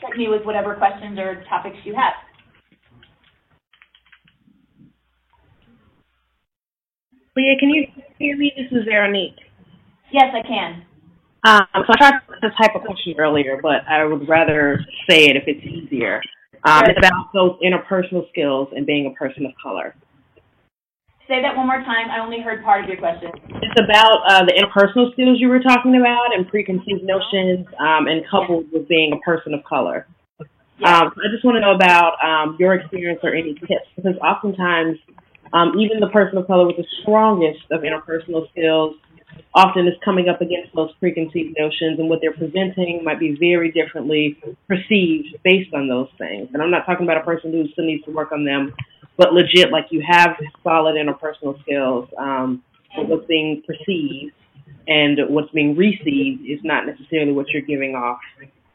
[0.00, 2.14] check me with whatever questions or topics you have.
[7.34, 7.86] Leah, can you
[8.18, 8.52] hear me?
[8.56, 9.36] This is Veronique.
[10.12, 10.84] Yes, I can.
[11.44, 15.36] Um, so I tried to type a question earlier, but I would rather say it
[15.36, 16.20] if it's easier.
[16.64, 19.94] Um, it's about those interpersonal skills and being a person of color.
[21.28, 22.10] Say that one more time.
[22.10, 23.30] I only heard part of your question.
[23.62, 28.22] It's about uh, the interpersonal skills you were talking about and preconceived notions um, and
[28.30, 30.06] coupled with being a person of color.
[30.84, 34.98] Um, I just want to know about um, your experience or any tips because oftentimes,
[35.52, 38.96] um, even the person of color with the strongest of interpersonal skills
[39.54, 43.70] often is coming up against those preconceived notions and what they're presenting might be very
[43.70, 46.48] differently perceived based on those things.
[46.52, 48.74] And I'm not talking about a person who still needs to work on them,
[49.16, 52.62] but legit, like you have solid interpersonal skills, um,
[52.96, 54.34] but what's being perceived
[54.88, 58.20] and what's being received is not necessarily what you're giving off,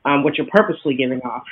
[0.06, 1.44] um, what you're purposely giving off.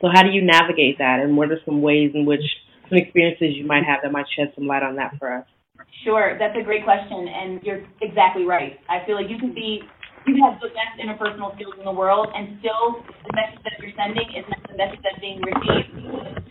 [0.00, 2.42] So how do you navigate that, and what are some ways in which
[2.88, 5.46] some experiences you might have that might shed some light on that for us?
[6.04, 8.80] Sure, that's a great question, and you're exactly right.
[8.88, 9.84] I feel like you can be,
[10.26, 13.78] you can have the best interpersonal skills in the world, and still the message that
[13.78, 16.48] you're sending is not the message that's being received.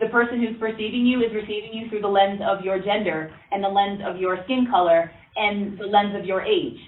[0.00, 3.62] The person who's perceiving you is receiving you through the lens of your gender, and
[3.62, 6.78] the lens of your skin color, and the lens of your age.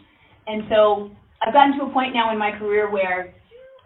[0.46, 1.10] And so
[1.42, 3.34] I've gotten to a point now in my career where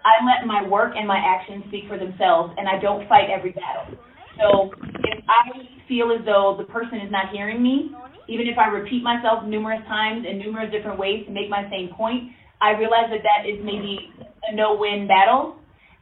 [0.04, 3.52] I let my work and my actions speak for themselves, and I don't fight every
[3.52, 3.98] battle.
[4.40, 4.72] So
[5.04, 7.92] if I feel as though the person is not hearing me,
[8.28, 11.92] even if I repeat myself numerous times in numerous different ways to make my same
[11.92, 14.08] point, I realize that that is maybe
[14.48, 15.56] a no-win battle,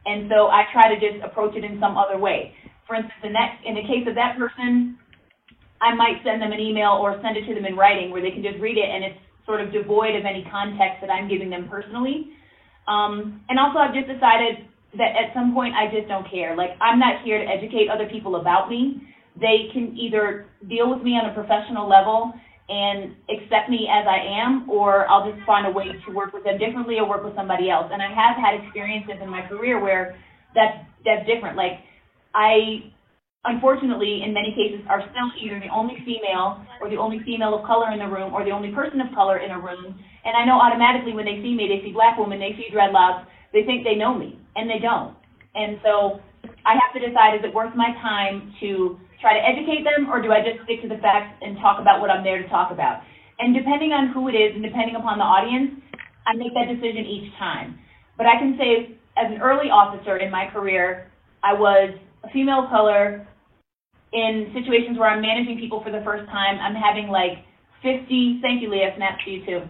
[0.05, 2.53] and so I try to just approach it in some other way.
[2.87, 4.97] For instance, in that in the case of that person,
[5.81, 8.31] I might send them an email or send it to them in writing where they
[8.31, 11.49] can just read it and it's sort of devoid of any context that I'm giving
[11.49, 12.35] them personally.
[12.87, 16.55] Um, and also, I've just decided that at some point I just don't care.
[16.55, 21.03] Like I'm not here to educate other people about me they can either deal with
[21.03, 22.33] me on a professional level
[22.69, 26.43] and accept me as I am, or I'll just find a way to work with
[26.43, 27.89] them differently or work with somebody else.
[27.91, 30.15] And I have had experiences in my career where
[30.53, 31.57] that's that's different.
[31.57, 31.81] Like
[32.35, 32.91] I
[33.45, 37.65] unfortunately in many cases are still either the only female or the only female of
[37.65, 39.97] color in the room or the only person of color in a room.
[40.25, 43.25] And I know automatically when they see me, they see black woman, they see dreadlocks,
[43.53, 45.15] they think they know me, and they don't.
[45.55, 46.19] And so
[46.67, 50.21] I have to decide is it worth my time to try to educate them, or
[50.21, 52.71] do I just stick to the facts and talk about what I'm there to talk
[52.71, 53.01] about?
[53.39, 55.79] And depending on who it is and depending upon the audience,
[56.27, 57.79] I make that decision each time.
[58.17, 61.11] But I can say, as an early officer in my career,
[61.43, 63.27] I was a female of color
[64.11, 66.59] in situations where I'm managing people for the first time.
[66.59, 67.43] I'm having like
[67.81, 69.61] 50, thank you, Leah, snaps to you too.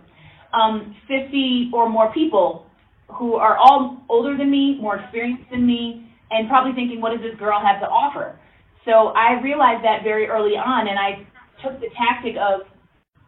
[0.53, 2.65] um, 50 or more people
[3.11, 7.21] who are all older than me, more experienced than me, and probably thinking, what does
[7.21, 8.39] this girl have to offer?
[8.85, 11.25] So I realized that very early on, and I
[11.63, 12.61] took the tactic of,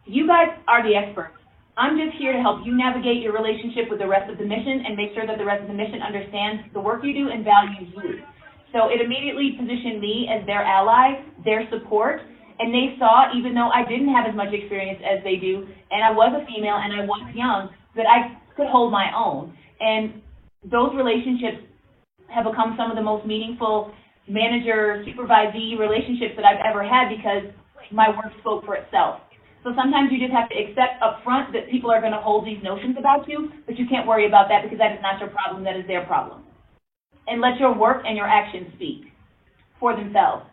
[0.06, 1.34] you guys are the experts.
[1.76, 4.84] I'm just here to help you navigate your relationship with the rest of the mission
[4.84, 7.44] and make sure that the rest of the mission understands the work you do and
[7.44, 8.20] values you.
[8.72, 12.20] So it immediately positioned me as their ally, their support,
[12.58, 16.04] and they saw, even though I didn't have as much experience as they do, and
[16.04, 19.56] I was a female and I was young, that I could hold my own.
[19.82, 20.22] And
[20.70, 21.66] those relationships
[22.30, 23.92] have become some of the most meaningful
[24.28, 27.50] manager supervisee relationships that I've ever had because
[27.90, 29.20] my work spoke for itself.
[29.64, 32.46] So sometimes you just have to accept up front that people are going to hold
[32.46, 35.30] these notions about you, but you can't worry about that because that is not your
[35.30, 36.42] problem, that is their problem.
[37.26, 39.12] And let your work and your actions speak
[39.78, 40.46] for themselves.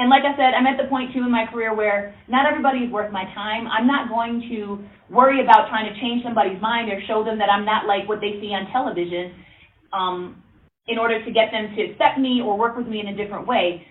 [0.00, 2.88] And like I said, I'm at the point too in my career where not everybody
[2.88, 3.68] is worth my time.
[3.68, 4.80] I'm not going to
[5.12, 8.24] worry about trying to change somebody's mind or show them that I'm not like what
[8.24, 9.36] they see on television
[9.92, 10.40] um,
[10.88, 13.46] in order to get them to accept me or work with me in a different
[13.46, 13.84] way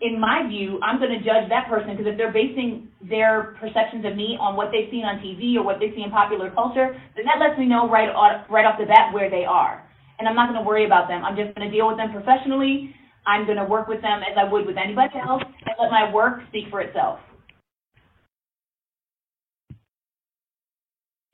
[0.00, 4.04] in my view, I'm going to judge that person because if they're basing their perceptions
[4.04, 6.92] of me on what they've seen on TV or what they see in popular culture,
[7.16, 9.80] then that lets me know right off, right off the bat where they are.
[10.18, 11.24] And I'm not going to worry about them.
[11.24, 12.92] I'm just going to deal with them professionally.
[13.26, 16.12] I'm going to work with them as I would with anybody else and let my
[16.12, 17.18] work speak for itself.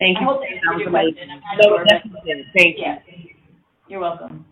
[0.01, 0.27] Thank I you.
[0.27, 1.15] hope that answered your amazing.
[1.15, 1.31] question.
[1.31, 2.45] I'm not So sure, but- definitely.
[2.57, 2.83] Thank you.
[2.83, 2.99] Yeah.
[3.89, 4.45] You're welcome.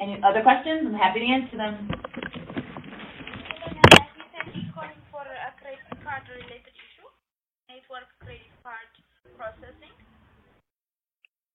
[0.00, 0.82] Any other questions?
[0.86, 1.88] I'm happy to answer them.
[4.16, 7.08] recently calling for a credit card related issue,
[7.68, 8.88] network credit card
[9.36, 9.92] processing.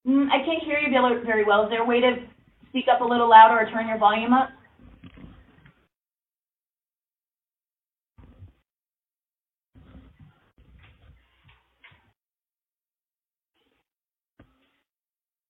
[0.07, 1.63] Mm, I can't hear you very- very well.
[1.65, 2.17] Is there a way to
[2.71, 4.49] speak up a little louder or turn your volume up?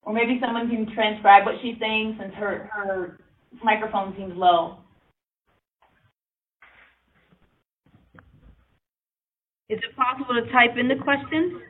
[0.01, 3.19] Or maybe someone can transcribe what she's saying since her, her
[3.63, 4.77] microphone seems low.
[9.69, 11.61] Is it possible to type in the question?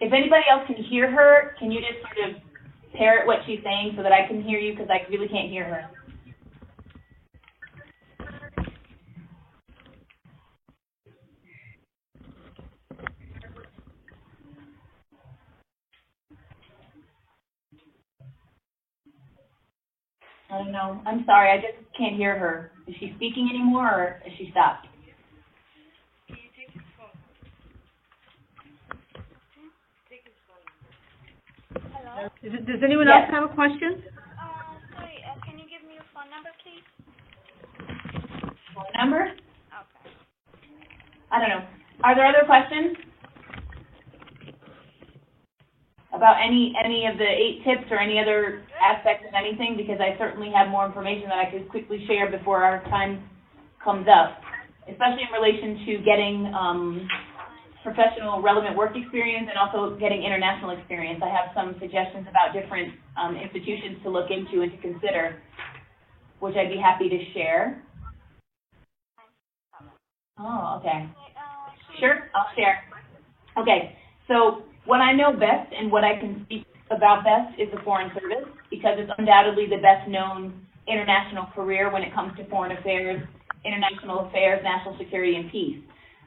[0.00, 2.42] If anybody else can hear her, can you just sort of
[2.96, 5.64] parrot what she's saying so that I can hear you because I really can't hear
[5.64, 5.90] her?
[20.50, 21.00] I don't know.
[21.06, 21.50] I'm sorry.
[21.50, 22.72] I just can't hear her.
[22.86, 24.86] Is she speaking anymore or is she stopped?
[31.74, 32.05] Hello.
[32.42, 33.22] Is it- Does anyone Yes.
[33.24, 34.02] else have a question?
[34.38, 34.44] Uh,
[34.94, 36.84] sorry, uh, can you give me your phone number, please?
[38.74, 39.22] Phone number?
[39.22, 40.10] Okay.
[41.30, 41.62] I don't know.
[42.04, 42.96] Are there other questions?
[46.12, 49.76] About any, any of the eight tips or any other aspects of anything?
[49.76, 53.28] Because I certainly have more information that I could quickly share before our time
[53.84, 54.40] comes up,
[54.88, 57.06] especially in relation to getting, um,
[57.86, 61.22] professional relevant work experience and also getting international experience.
[61.22, 65.38] I have some suggestions about different, um, institutions to look into and to consider,
[66.40, 67.80] which I'd be happy to share.
[70.38, 71.08] Oh, okay.
[72.00, 72.82] Sure, I'll share.
[73.56, 77.80] Okay, so what I know best and what I can speak about best is the
[77.84, 82.76] Foreign Service because it's undoubtedly the best known international career when it comes to foreign
[82.76, 83.22] affairs,
[83.64, 85.78] international affairs, national security, and peace.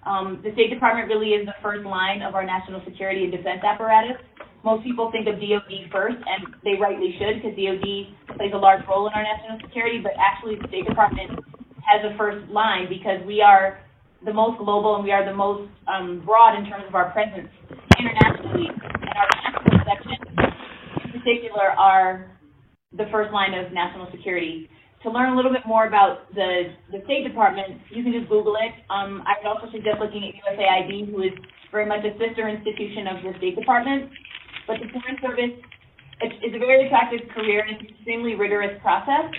[0.06, 3.60] Um, the State Department really is the first line of our national security and defense
[3.64, 4.18] apparatus.
[4.64, 8.84] Most people think of DoD first, and they rightly should because DoD plays a large
[8.88, 11.39] role in our national security, but actually the State Department
[11.84, 13.80] has a first line because we are
[14.26, 17.47] the most global and we are the most um, broad in terms of our presence
[17.97, 18.68] internationally.
[18.68, 20.20] And our national section,
[21.04, 22.36] in particular, are
[22.91, 24.70] the first line of national security.
[25.04, 28.56] To learn a little bit more about the, the State Department, you can just Google
[28.60, 28.76] it.
[28.91, 31.32] Um, I would also suggest looking at USAID, who is
[31.72, 34.12] very much a sister institution of the State Department.
[34.68, 35.56] But the Foreign Service
[36.22, 39.32] it's a very attractive career and it's an extremely rigorous process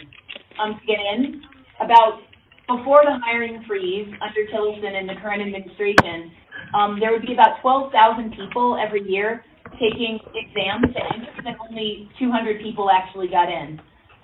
[0.60, 1.42] um, to get in.
[1.80, 2.20] About
[2.68, 6.30] before the hiring freeze under Tillerson and the current administration,
[6.74, 9.44] um, there would be about 12,000 people every year
[9.80, 13.80] taking exams to enter, and only 200 people actually got in.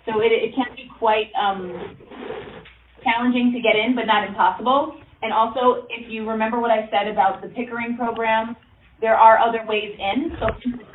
[0.07, 1.99] So it, it can be quite um,
[3.03, 4.97] challenging to get in, but not impossible.
[5.23, 8.57] And also, if you remember what I said about the Pickering program,
[9.01, 10.33] there are other ways in.
[10.39, 10.47] So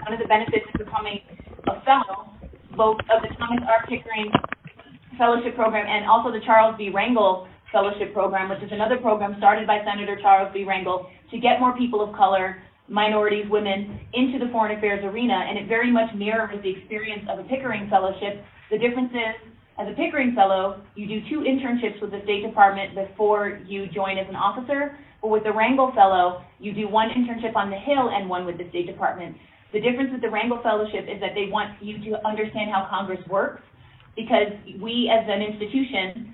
[0.04, 1.20] one of the benefits of becoming
[1.68, 2.32] a fellow,
[2.76, 3.86] both of the Thomas R.
[3.88, 4.32] Pickering
[5.18, 6.90] Fellowship Program and also the Charles B.
[6.90, 10.66] Rangel Fellowship Program, which is another program started by Senator Charles B.
[10.66, 15.58] Rangel to get more people of color, minorities, women into the foreign affairs arena, and
[15.58, 18.44] it very much mirrors the experience of a Pickering Fellowship.
[18.72, 22.96] The difference is, as a Pickering Fellow, you do two internships with the State Department
[22.96, 27.56] before you join as an officer, but with the Rangel Fellow, you do one internship
[27.56, 29.36] on the Hill and one with the State Department.
[29.74, 33.20] The difference with the Rangel Fellowship is that they want you to understand how Congress
[33.28, 33.62] works,
[34.16, 36.34] because we as an institution,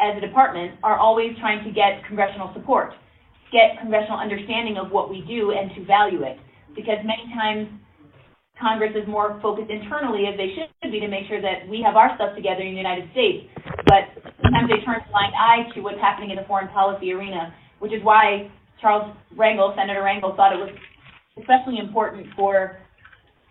[0.00, 2.94] as a department, are always trying to get congressional support,
[3.52, 6.38] get congressional understanding of what we do and to value it.
[6.74, 7.68] Because many times
[8.60, 11.94] Congress is more focused internally, as they should be, to make sure that we have
[11.94, 13.46] our stuff together in the United States.
[13.86, 14.10] But
[14.42, 17.92] sometimes they turn a blind eye to what's happening in the foreign policy arena, which
[17.92, 18.50] is why
[18.80, 20.70] Charles Rangel, Senator Rangel, thought it was
[21.38, 22.78] especially important for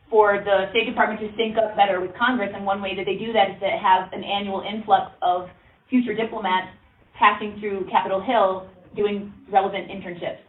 [0.10, 3.16] for the State Department to sync up better with Congress, and one way that they
[3.20, 5.50] do that is to have an annual influx of
[5.90, 6.72] future diplomats
[7.20, 10.40] passing through Capitol Hill doing relevant internships.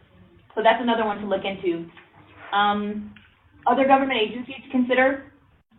[0.55, 1.89] So that's another one to look into.
[2.55, 3.13] Um,
[3.67, 5.31] other government agencies to consider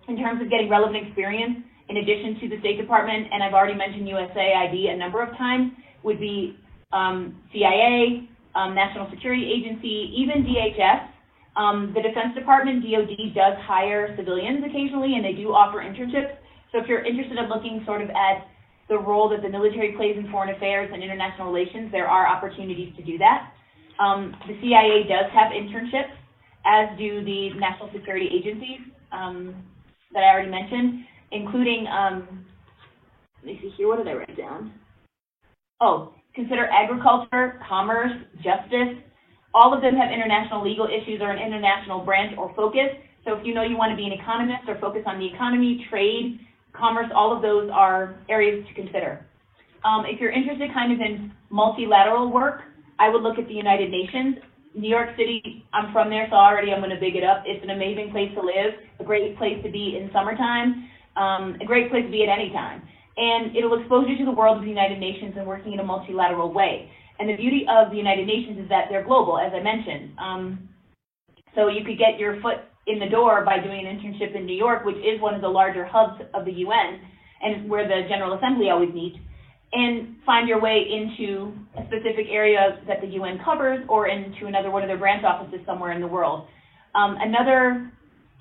[0.09, 3.75] in terms of getting relevant experience, in addition to the State Department, and I've already
[3.75, 5.73] mentioned USAID a number of times,
[6.03, 6.57] would be
[6.93, 11.09] um, CIA, um, National Security Agency, even DHS.
[11.57, 16.35] Um, the Defense Department, DoD, does hire civilians occasionally, and they do offer internships.
[16.73, 18.47] So if you're interested in looking sort of at
[18.89, 22.95] the role that the military plays in foreign affairs and international relations, there are opportunities
[22.97, 23.53] to do that.
[23.99, 26.15] Um, the CIA does have internships,
[26.67, 28.81] as do the national security agencies
[29.13, 29.55] um,
[30.13, 32.45] that I already mentioned, including, um,
[33.39, 34.73] let me see here, what did I write down?
[35.81, 39.03] Oh, consider agriculture, commerce, justice,
[39.53, 42.95] all of them have international legal issues or an international branch or focus.
[43.25, 45.87] So if you know you want to be an economist or focus on the economy,
[45.91, 46.41] trade,
[46.73, 49.27] commerce, all of those are areas to consider.
[49.85, 52.63] Um, if you're interested kind of in multilateral work,
[52.99, 54.37] I would look at the United Nations.
[54.75, 57.43] New York City, I'm from there, so already I'm going to big it up.
[57.45, 61.67] It's an amazing place to live, a great place to be in summertime, um, a
[61.67, 62.83] great place to be at any time.
[63.17, 65.85] And it'll expose you to the world of the United Nations and working in a
[65.85, 66.89] multilateral way.
[67.19, 70.17] And the beauty of the United Nations is that they're global, as I mentioned.
[70.19, 70.69] Um,
[71.55, 74.57] so you could get your foot in the door by doing an internship in New
[74.57, 77.01] York, which is one of the larger hubs of the UN,
[77.43, 79.19] and where the General Assembly always meets,
[79.73, 84.71] and find your way into a specific area that the UN covers, or into another
[84.71, 86.47] one of their branch offices somewhere in the world.
[86.95, 87.93] Um, another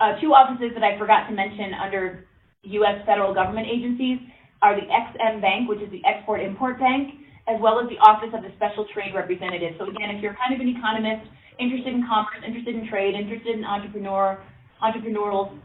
[0.02, 2.26] uh, two offices that I forgot to mention under
[2.64, 3.06] U.S.
[3.06, 4.20] federal government agencies
[4.62, 7.14] are the EXIM Bank, which is the Export Import Bank,
[7.48, 9.76] as well as the Office of the Special Trade Representative.
[9.78, 13.56] So again, if you're kind of an economist, interested in commerce, interested in trade, interested
[13.56, 14.42] in entrepreneur,
[14.82, 15.58] entrepreneurial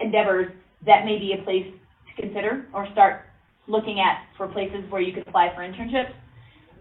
[0.00, 0.52] endeavors,
[0.86, 3.26] that may be a place to consider or start
[3.68, 6.12] looking at for places where you could apply for internships.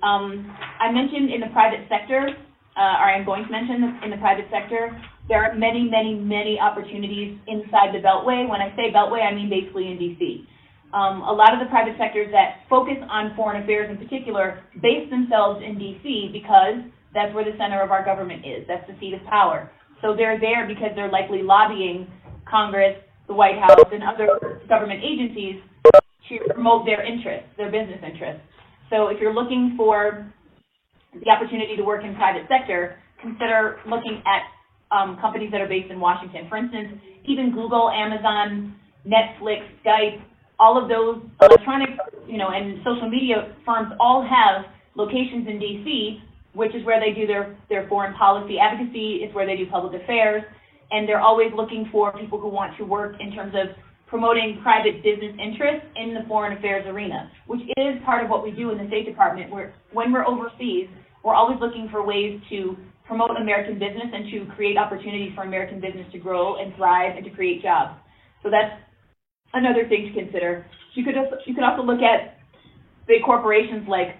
[0.02, 0.48] Um,
[0.80, 2.32] I mentioned in the private sector,
[2.78, 4.96] uh, or I'm going to mention in the private sector,
[5.28, 8.48] there are many, many, many opportunities inside the Beltway.
[8.48, 10.48] When I say Beltway, I mean basically in DC.
[10.96, 15.10] Um, a lot of the private sectors that focus on foreign affairs in particular base
[15.10, 16.80] themselves in DC because
[17.14, 18.64] that's where the center of our government is.
[18.68, 19.70] That's the seat of power.
[20.02, 22.08] So they're there because they're likely lobbying
[22.50, 22.96] Congress,
[23.28, 25.60] the White House, and other government agencies
[26.30, 28.42] to promote their interests, their business interests.
[28.90, 30.32] So if you're looking for
[31.14, 34.44] the opportunity to work in private sector, consider looking at
[34.96, 36.48] um, companies that are based in Washington.
[36.50, 38.76] For instance, even Google, Amazon,
[39.06, 40.22] Netflix, Skype,
[40.60, 41.90] all of those electronic,
[42.28, 44.66] you know, and social media firms all have
[44.96, 46.20] locations in DC,
[46.54, 50.02] which is where they do their, their foreign policy advocacy, it's where they do public
[50.02, 50.44] affairs,
[50.92, 53.76] and they're always looking for people who want to work in terms of
[54.08, 58.52] promoting private business interests in the foreign affairs arena, which is part of what we
[58.52, 59.52] do in the State Department.
[59.52, 60.88] Where when we're overseas,
[61.24, 65.80] we're always looking for ways to promote American business and to create opportunities for American
[65.80, 68.00] business to grow and thrive and to create jobs.
[68.44, 68.76] So that's
[69.54, 70.66] another thing to consider.
[70.96, 72.40] You could also, you could also look at
[73.08, 74.16] big corporations like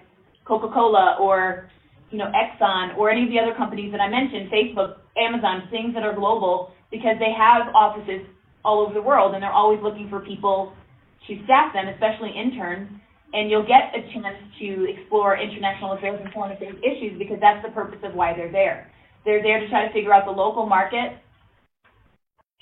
[0.46, 1.68] Coca-Cola or
[2.10, 5.92] you know Exxon or any of the other companies that I mentioned, Facebook, Amazon, things
[5.94, 8.24] that are global because they have offices
[8.68, 10.76] all over the world and they're always looking for people
[11.26, 12.92] to staff them, especially interns.
[13.32, 17.64] And you'll get a chance to explore international affairs and foreign affairs issues because that's
[17.64, 18.90] the purpose of why they're there.
[19.24, 21.16] They're there to try to figure out the local market.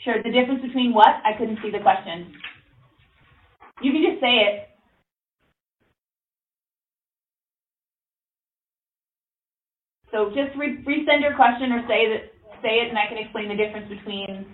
[0.03, 1.23] Sure, the difference between what?
[1.23, 2.35] I couldn't see the question.
[3.83, 4.67] You can just say it.
[10.11, 13.49] So just re resend your question or say that say it, and I can explain
[13.49, 14.47] the difference between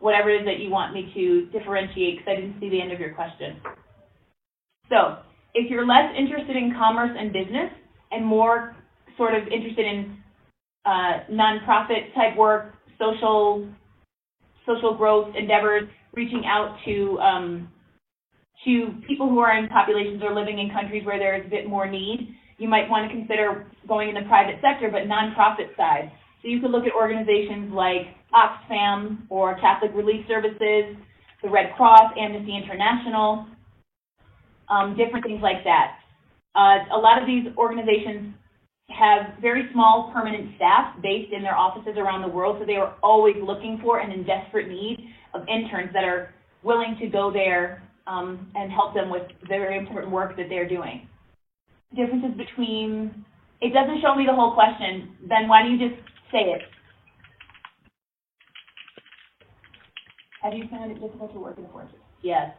[0.00, 2.92] whatever it is that you want me to differentiate, because I didn't see the end
[2.92, 3.60] of your question.
[4.88, 5.18] So
[5.54, 7.70] if you're less interested in commerce and business
[8.12, 8.76] and more
[9.16, 10.18] sort of interested in
[10.84, 13.68] uh, nonprofit type work, social
[14.66, 17.68] social growth endeavors, reaching out to um,
[18.64, 21.68] to people who are in populations or living in countries where there is a bit
[21.68, 26.10] more need, you might want to consider going in the private sector, but nonprofit side.
[26.42, 30.96] So you could look at organizations like Oxfam or Catholic Relief Services,
[31.42, 33.46] the Red Cross, Amnesty International,
[34.68, 35.98] um, different things like that.
[36.54, 38.34] Uh, a lot of these organizations
[38.88, 42.96] have very small permanent staff based in their offices around the world, so they are
[43.02, 47.82] always looking for and in desperate need of interns that are willing to go there
[48.06, 51.08] um, and help them with the very important work that they're doing.
[51.94, 53.24] Differences between,
[53.60, 55.16] it doesn't show me the whole question.
[55.28, 56.00] then why don't you just
[56.30, 56.62] say it?
[60.46, 61.98] Have you found it difficult to work in the forces?
[62.22, 62.54] Yes.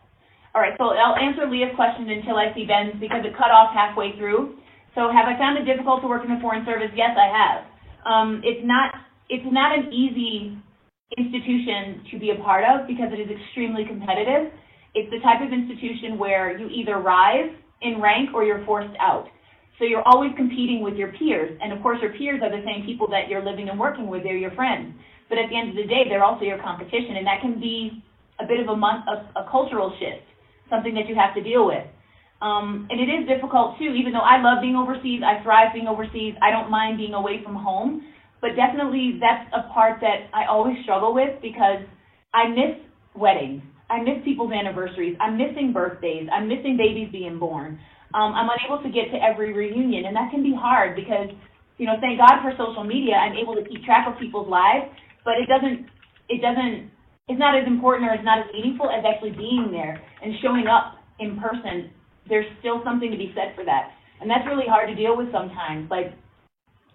[0.52, 3.72] All right, so I'll answer Leah's question until I see Ben's because it cut off
[3.72, 4.60] halfway through.
[4.92, 6.92] So have I found it difficult to work in the Foreign Service?
[7.00, 7.60] Yes, I have.
[8.04, 8.92] Um, it's not
[9.30, 10.60] it's not an easy
[11.16, 14.52] institution to be a part of because it is extremely competitive.
[14.92, 19.32] It's the type of institution where you either rise in rank or you're forced out.
[19.80, 21.56] So you're always competing with your peers.
[21.62, 24.24] And of course, your peers are the same people that you're living and working with.
[24.24, 24.96] They're your friends.
[25.30, 27.17] But at the end of the day, they're also your competition.
[27.17, 28.03] And that can be
[28.39, 30.25] a bit of a, month, a, a cultural shift,
[30.69, 31.86] something that you have to deal with.
[32.41, 35.88] Um, and it is difficult too, even though I love being overseas, I thrive being
[35.88, 38.05] overseas, I don't mind being away from home.
[38.41, 41.82] But definitely that's a part that I always struggle with because
[42.34, 42.78] I miss
[43.15, 43.63] weddings.
[43.89, 45.17] I miss people's anniversaries.
[45.19, 46.30] I'm missing birthdays.
[46.32, 47.80] I'm missing babies being born.
[48.13, 51.28] Um, I'm unable to get to every reunion, and that can be hard because,
[51.78, 54.86] you know, thank God for social media, I'm able to keep track of people's lives,
[55.28, 55.91] but it doesn't,
[56.32, 56.88] it doesn't,
[57.28, 60.71] it's not as important or it's not as meaningful as actually being there and showing
[60.71, 61.91] up in person
[62.32, 63.91] there's still something to be said for that.
[64.23, 65.91] And that's really hard to deal with sometimes.
[65.91, 66.15] Like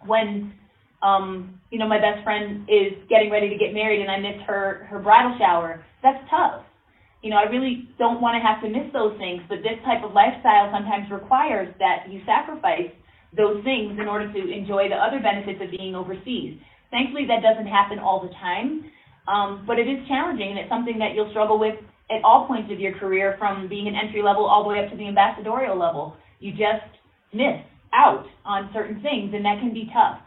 [0.08, 0.56] when
[1.02, 4.40] um, you know, my best friend is getting ready to get married and I miss
[4.46, 5.84] her her bridal shower.
[6.02, 6.62] That's tough.
[7.22, 10.02] You know, I really don't want to have to miss those things, but this type
[10.02, 12.90] of lifestyle sometimes requires that you sacrifice
[13.36, 16.58] those things in order to enjoy the other benefits of being overseas.
[16.92, 18.84] Thankfully, that doesn't happen all the time,
[19.26, 21.74] um, but it is challenging and it's something that you'll struggle with
[22.12, 24.90] at all points of your career from being an entry level all the way up
[24.92, 26.14] to the ambassadorial level.
[26.38, 26.84] You just
[27.32, 27.64] miss
[27.96, 30.20] out on certain things, and that can be tough.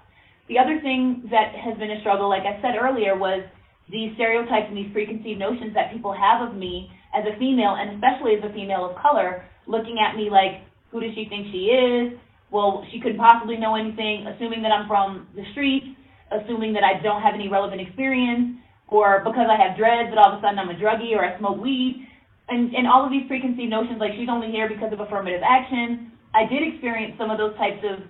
[0.49, 3.45] The other thing that has been a struggle, like I said earlier, was
[3.89, 7.93] these stereotypes and these preconceived notions that people have of me as a female, and
[7.93, 11.69] especially as a female of color, looking at me like, who does she think she
[11.69, 12.17] is?
[12.49, 15.85] Well, she couldn't possibly know anything, assuming that I'm from the streets,
[16.31, 18.57] assuming that I don't have any relevant experience,
[18.87, 21.37] or because I have dreads that all of a sudden I'm a druggie or I
[21.39, 22.07] smoke weed,
[22.49, 26.11] and, and all of these preconceived notions like she's only here because of affirmative action.
[26.33, 28.05] I did experience some of those types of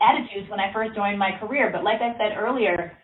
[0.00, 2.96] attitudes when I first joined my career, but like I said earlier,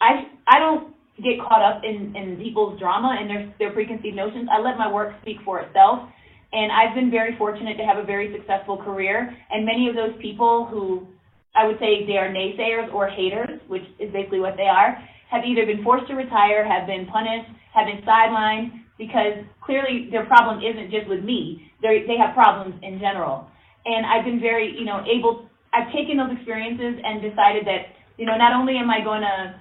[0.00, 4.48] I I don't get caught up in, in people's drama and their their preconceived notions.
[4.50, 6.08] I let my work speak for itself.
[6.52, 9.34] And I've been very fortunate to have a very successful career.
[9.50, 11.06] And many of those people who
[11.54, 14.96] I would say they are naysayers or haters, which is basically what they are,
[15.30, 20.26] have either been forced to retire, have been punished, have been sidelined, because clearly their
[20.26, 21.70] problem isn't just with me.
[21.82, 23.48] They they have problems in general.
[23.84, 25.48] And I've been very, you know, able.
[25.74, 29.56] I've taken those experiences and decided that, you know, not only am I going to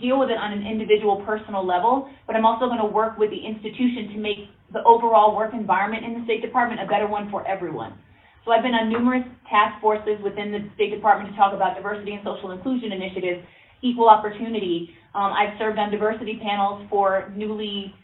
[0.00, 3.30] deal with it on an individual personal level, but I'm also going to work with
[3.30, 7.30] the institution to make the overall work environment in the State Department a better one
[7.30, 7.92] for everyone.
[8.44, 12.12] So I've been on numerous task forces within the State Department to talk about diversity
[12.12, 13.44] and social inclusion initiatives
[13.82, 14.90] equal opportunity.
[15.14, 17.94] Um, I've served on diversity panels for newly,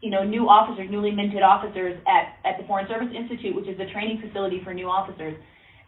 [0.00, 3.78] you know, new officers, newly minted officers at, at the Foreign Service Institute, which is
[3.78, 5.34] the training facility for new officers.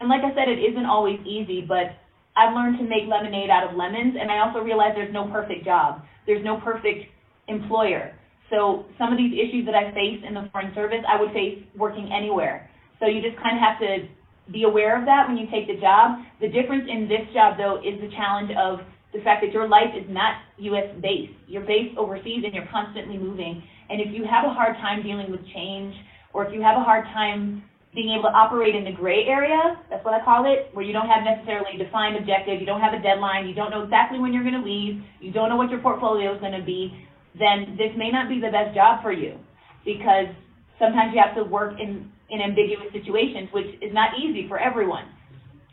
[0.00, 1.92] And like I said, it isn't always easy, but
[2.36, 5.64] I've learned to make lemonade out of lemons, and I also realize there's no perfect
[5.64, 6.02] job.
[6.26, 7.04] There's no perfect
[7.48, 8.14] employer.
[8.48, 11.62] So some of these issues that I face in the Foreign Service, I would face
[11.76, 12.69] working anywhere.
[13.00, 14.06] So you just kind of have to
[14.52, 16.20] be aware of that when you take the job.
[16.40, 18.80] The difference in this job, though, is the challenge of
[19.12, 20.86] the fact that your life is not U.S.
[21.02, 21.34] based.
[21.48, 23.62] You're based overseas and you're constantly moving.
[23.88, 25.94] And if you have a hard time dealing with change,
[26.32, 29.74] or if you have a hard time being able to operate in the gray area,
[29.90, 32.80] that's what I call it, where you don't have necessarily a defined objective, you don't
[32.80, 35.56] have a deadline, you don't know exactly when you're going to leave, you don't know
[35.56, 36.94] what your portfolio is going to be,
[37.34, 39.34] then this may not be the best job for you
[39.84, 40.30] because
[40.78, 45.04] sometimes you have to work in, in ambiguous situations, which is not easy for everyone.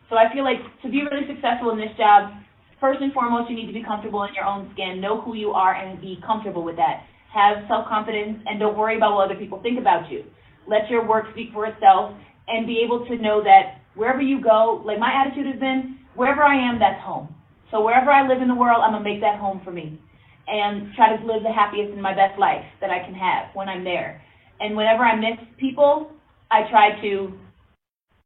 [0.09, 2.31] So I feel like to be really successful in this job,
[2.79, 5.49] First and foremost, you need to be comfortable in your own skin, know who you
[5.49, 7.05] are, and be comfortable with that.
[7.33, 10.23] Have self confidence, and don't worry about what other people think about you.
[10.67, 12.13] let your work speak for itself,
[12.47, 16.43] and be able to know that wherever you go, like my attitude has been, wherever
[16.43, 17.33] I am, that's home.
[17.71, 19.99] So wherever I live in the world, I'm gonna make that home for me,
[20.47, 23.69] and try to live the happiest and my best life that I can have when
[23.69, 24.21] I'm there.
[24.59, 26.11] And whenever I miss people,
[26.51, 27.33] I try to,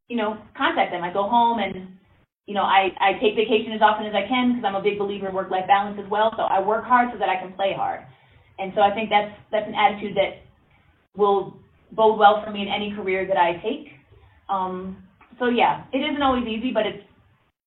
[0.08, 1.02] you know, contact them.
[1.02, 1.88] I go home and,
[2.46, 4.98] you know, I, I take vacation as often as I can because I'm a big
[4.98, 6.32] believer in work-life balance as well.
[6.36, 8.00] So I work hard so that I can play hard.
[8.58, 10.42] And so I think that's that's an attitude that
[11.16, 11.56] will
[11.92, 13.92] bode well for me in any career that I take.
[14.48, 15.02] Um,
[15.38, 17.02] so yeah, it isn't always easy, but it's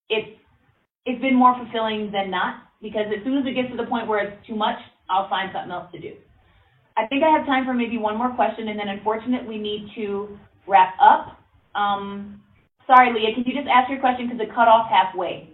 [0.10, 0.30] it's
[1.06, 4.08] it's been more fulfilling than not because as soon as it gets to the point
[4.08, 4.78] where it's too much,
[5.10, 6.14] I'll find something else to do.
[6.98, 9.92] I think I have time for maybe one more question, and then unfortunately we need
[9.96, 10.38] to
[10.68, 11.38] wrap up.
[11.76, 12.42] Um,
[12.88, 15.50] sorry, Leah, can you just ask your question because it cut off halfway?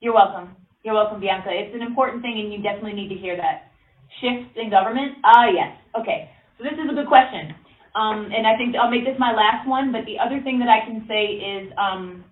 [0.00, 0.54] You're welcome.
[0.84, 1.48] You're welcome, Bianca.
[1.50, 3.72] It's an important thing, and you definitely need to hear that.
[4.20, 5.16] Shifts in government?
[5.24, 5.76] Ah, yes.
[5.98, 6.30] Okay.
[6.58, 7.54] So this is a good question.
[7.94, 10.68] Um, and I think I'll make this my last one, but the other thing that
[10.68, 12.24] I can say is, um,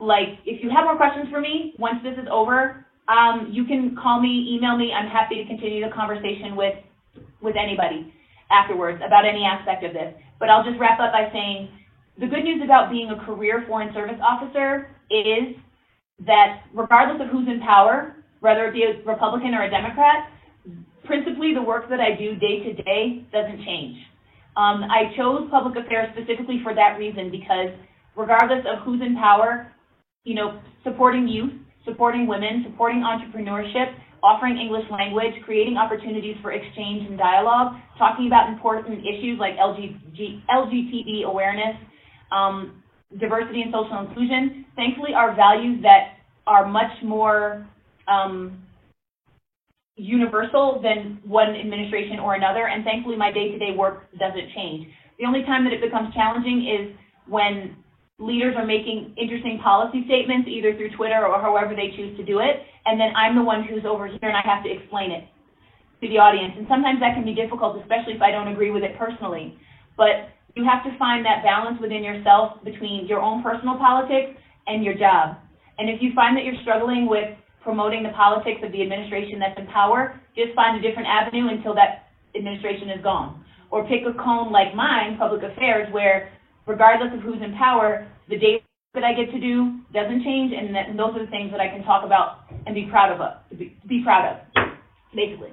[0.00, 3.96] like, if you have more questions for me, once this is over, um, you can
[3.96, 4.92] call me, email me.
[4.92, 6.74] I'm happy to continue the conversation with,
[7.40, 8.12] with anybody
[8.50, 10.14] afterwards about any aspect of this.
[10.38, 11.68] But I'll just wrap up by saying
[12.20, 15.56] the good news about being a career Foreign Service officer is
[16.26, 20.28] that regardless of who's in power, whether it be a Republican or a Democrat,
[21.04, 23.96] principally the work that I do day to day doesn't change.
[24.56, 27.70] Um, I chose public affairs specifically for that reason because
[28.16, 29.72] regardless of who's in power,
[30.24, 31.52] you know, supporting youth
[31.84, 38.52] supporting women, supporting entrepreneurship, offering English language, creating opportunities for exchange and dialogue, talking about
[38.52, 41.76] important issues like LG, LGBT awareness,
[42.32, 42.82] um,
[43.18, 47.66] diversity and social inclusion, thankfully are values that are much more
[48.06, 48.62] um,
[49.96, 54.88] universal than one administration or another, and thankfully my day-to-day -day work doesn't change.
[55.18, 56.84] The only time that it becomes challenging is
[57.26, 57.76] when
[58.18, 62.40] leaders are making interesting policy statements, either through Twitter or however they choose to do
[62.40, 65.24] it, and then I'm the one who's over here and I have to explain it
[66.02, 66.54] to the audience.
[66.58, 69.58] And sometimes that can be difficult, especially if I don't agree with it personally.
[69.96, 74.34] But you have to find that balance within yourself between your own personal politics
[74.66, 75.38] and your job.
[75.78, 79.58] And if you find that you're struggling with promoting the politics of the administration that's
[79.58, 83.44] in power, just find a different avenue until that administration is gone.
[83.70, 86.32] Or pick a cone like mine, public affairs, where
[86.68, 88.62] regardless of who's in power, the day
[88.94, 91.60] that I get to do doesn't change, and, that, and those are the things that
[91.60, 94.36] I can talk about and be proud of, uh, be, be proud of,
[95.16, 95.52] basically.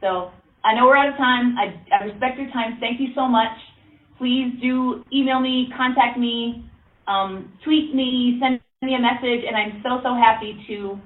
[0.00, 0.30] So
[0.64, 1.56] I know we're out of time.
[1.56, 2.78] I, I respect your time.
[2.80, 3.54] Thank you so much.
[4.18, 6.66] Please do email me, contact me,
[7.06, 10.98] um, tweet me, send me a message, and I'm so, so happy to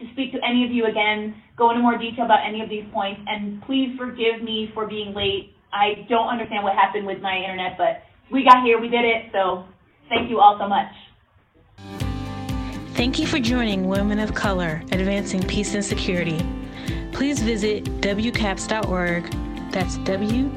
[0.00, 2.84] to speak to any of you again, go into more detail about any of these
[2.92, 5.56] points, and please forgive me for being late.
[5.72, 9.26] I don't understand what happened with my internet, but we got here, we did it,
[9.32, 9.64] so
[10.08, 10.92] thank you all so much.
[12.94, 16.40] Thank you for joining Women of Color Advancing Peace and Security.
[17.12, 19.30] Please visit WCAPS.org,
[19.70, 20.56] that's WCAPS.org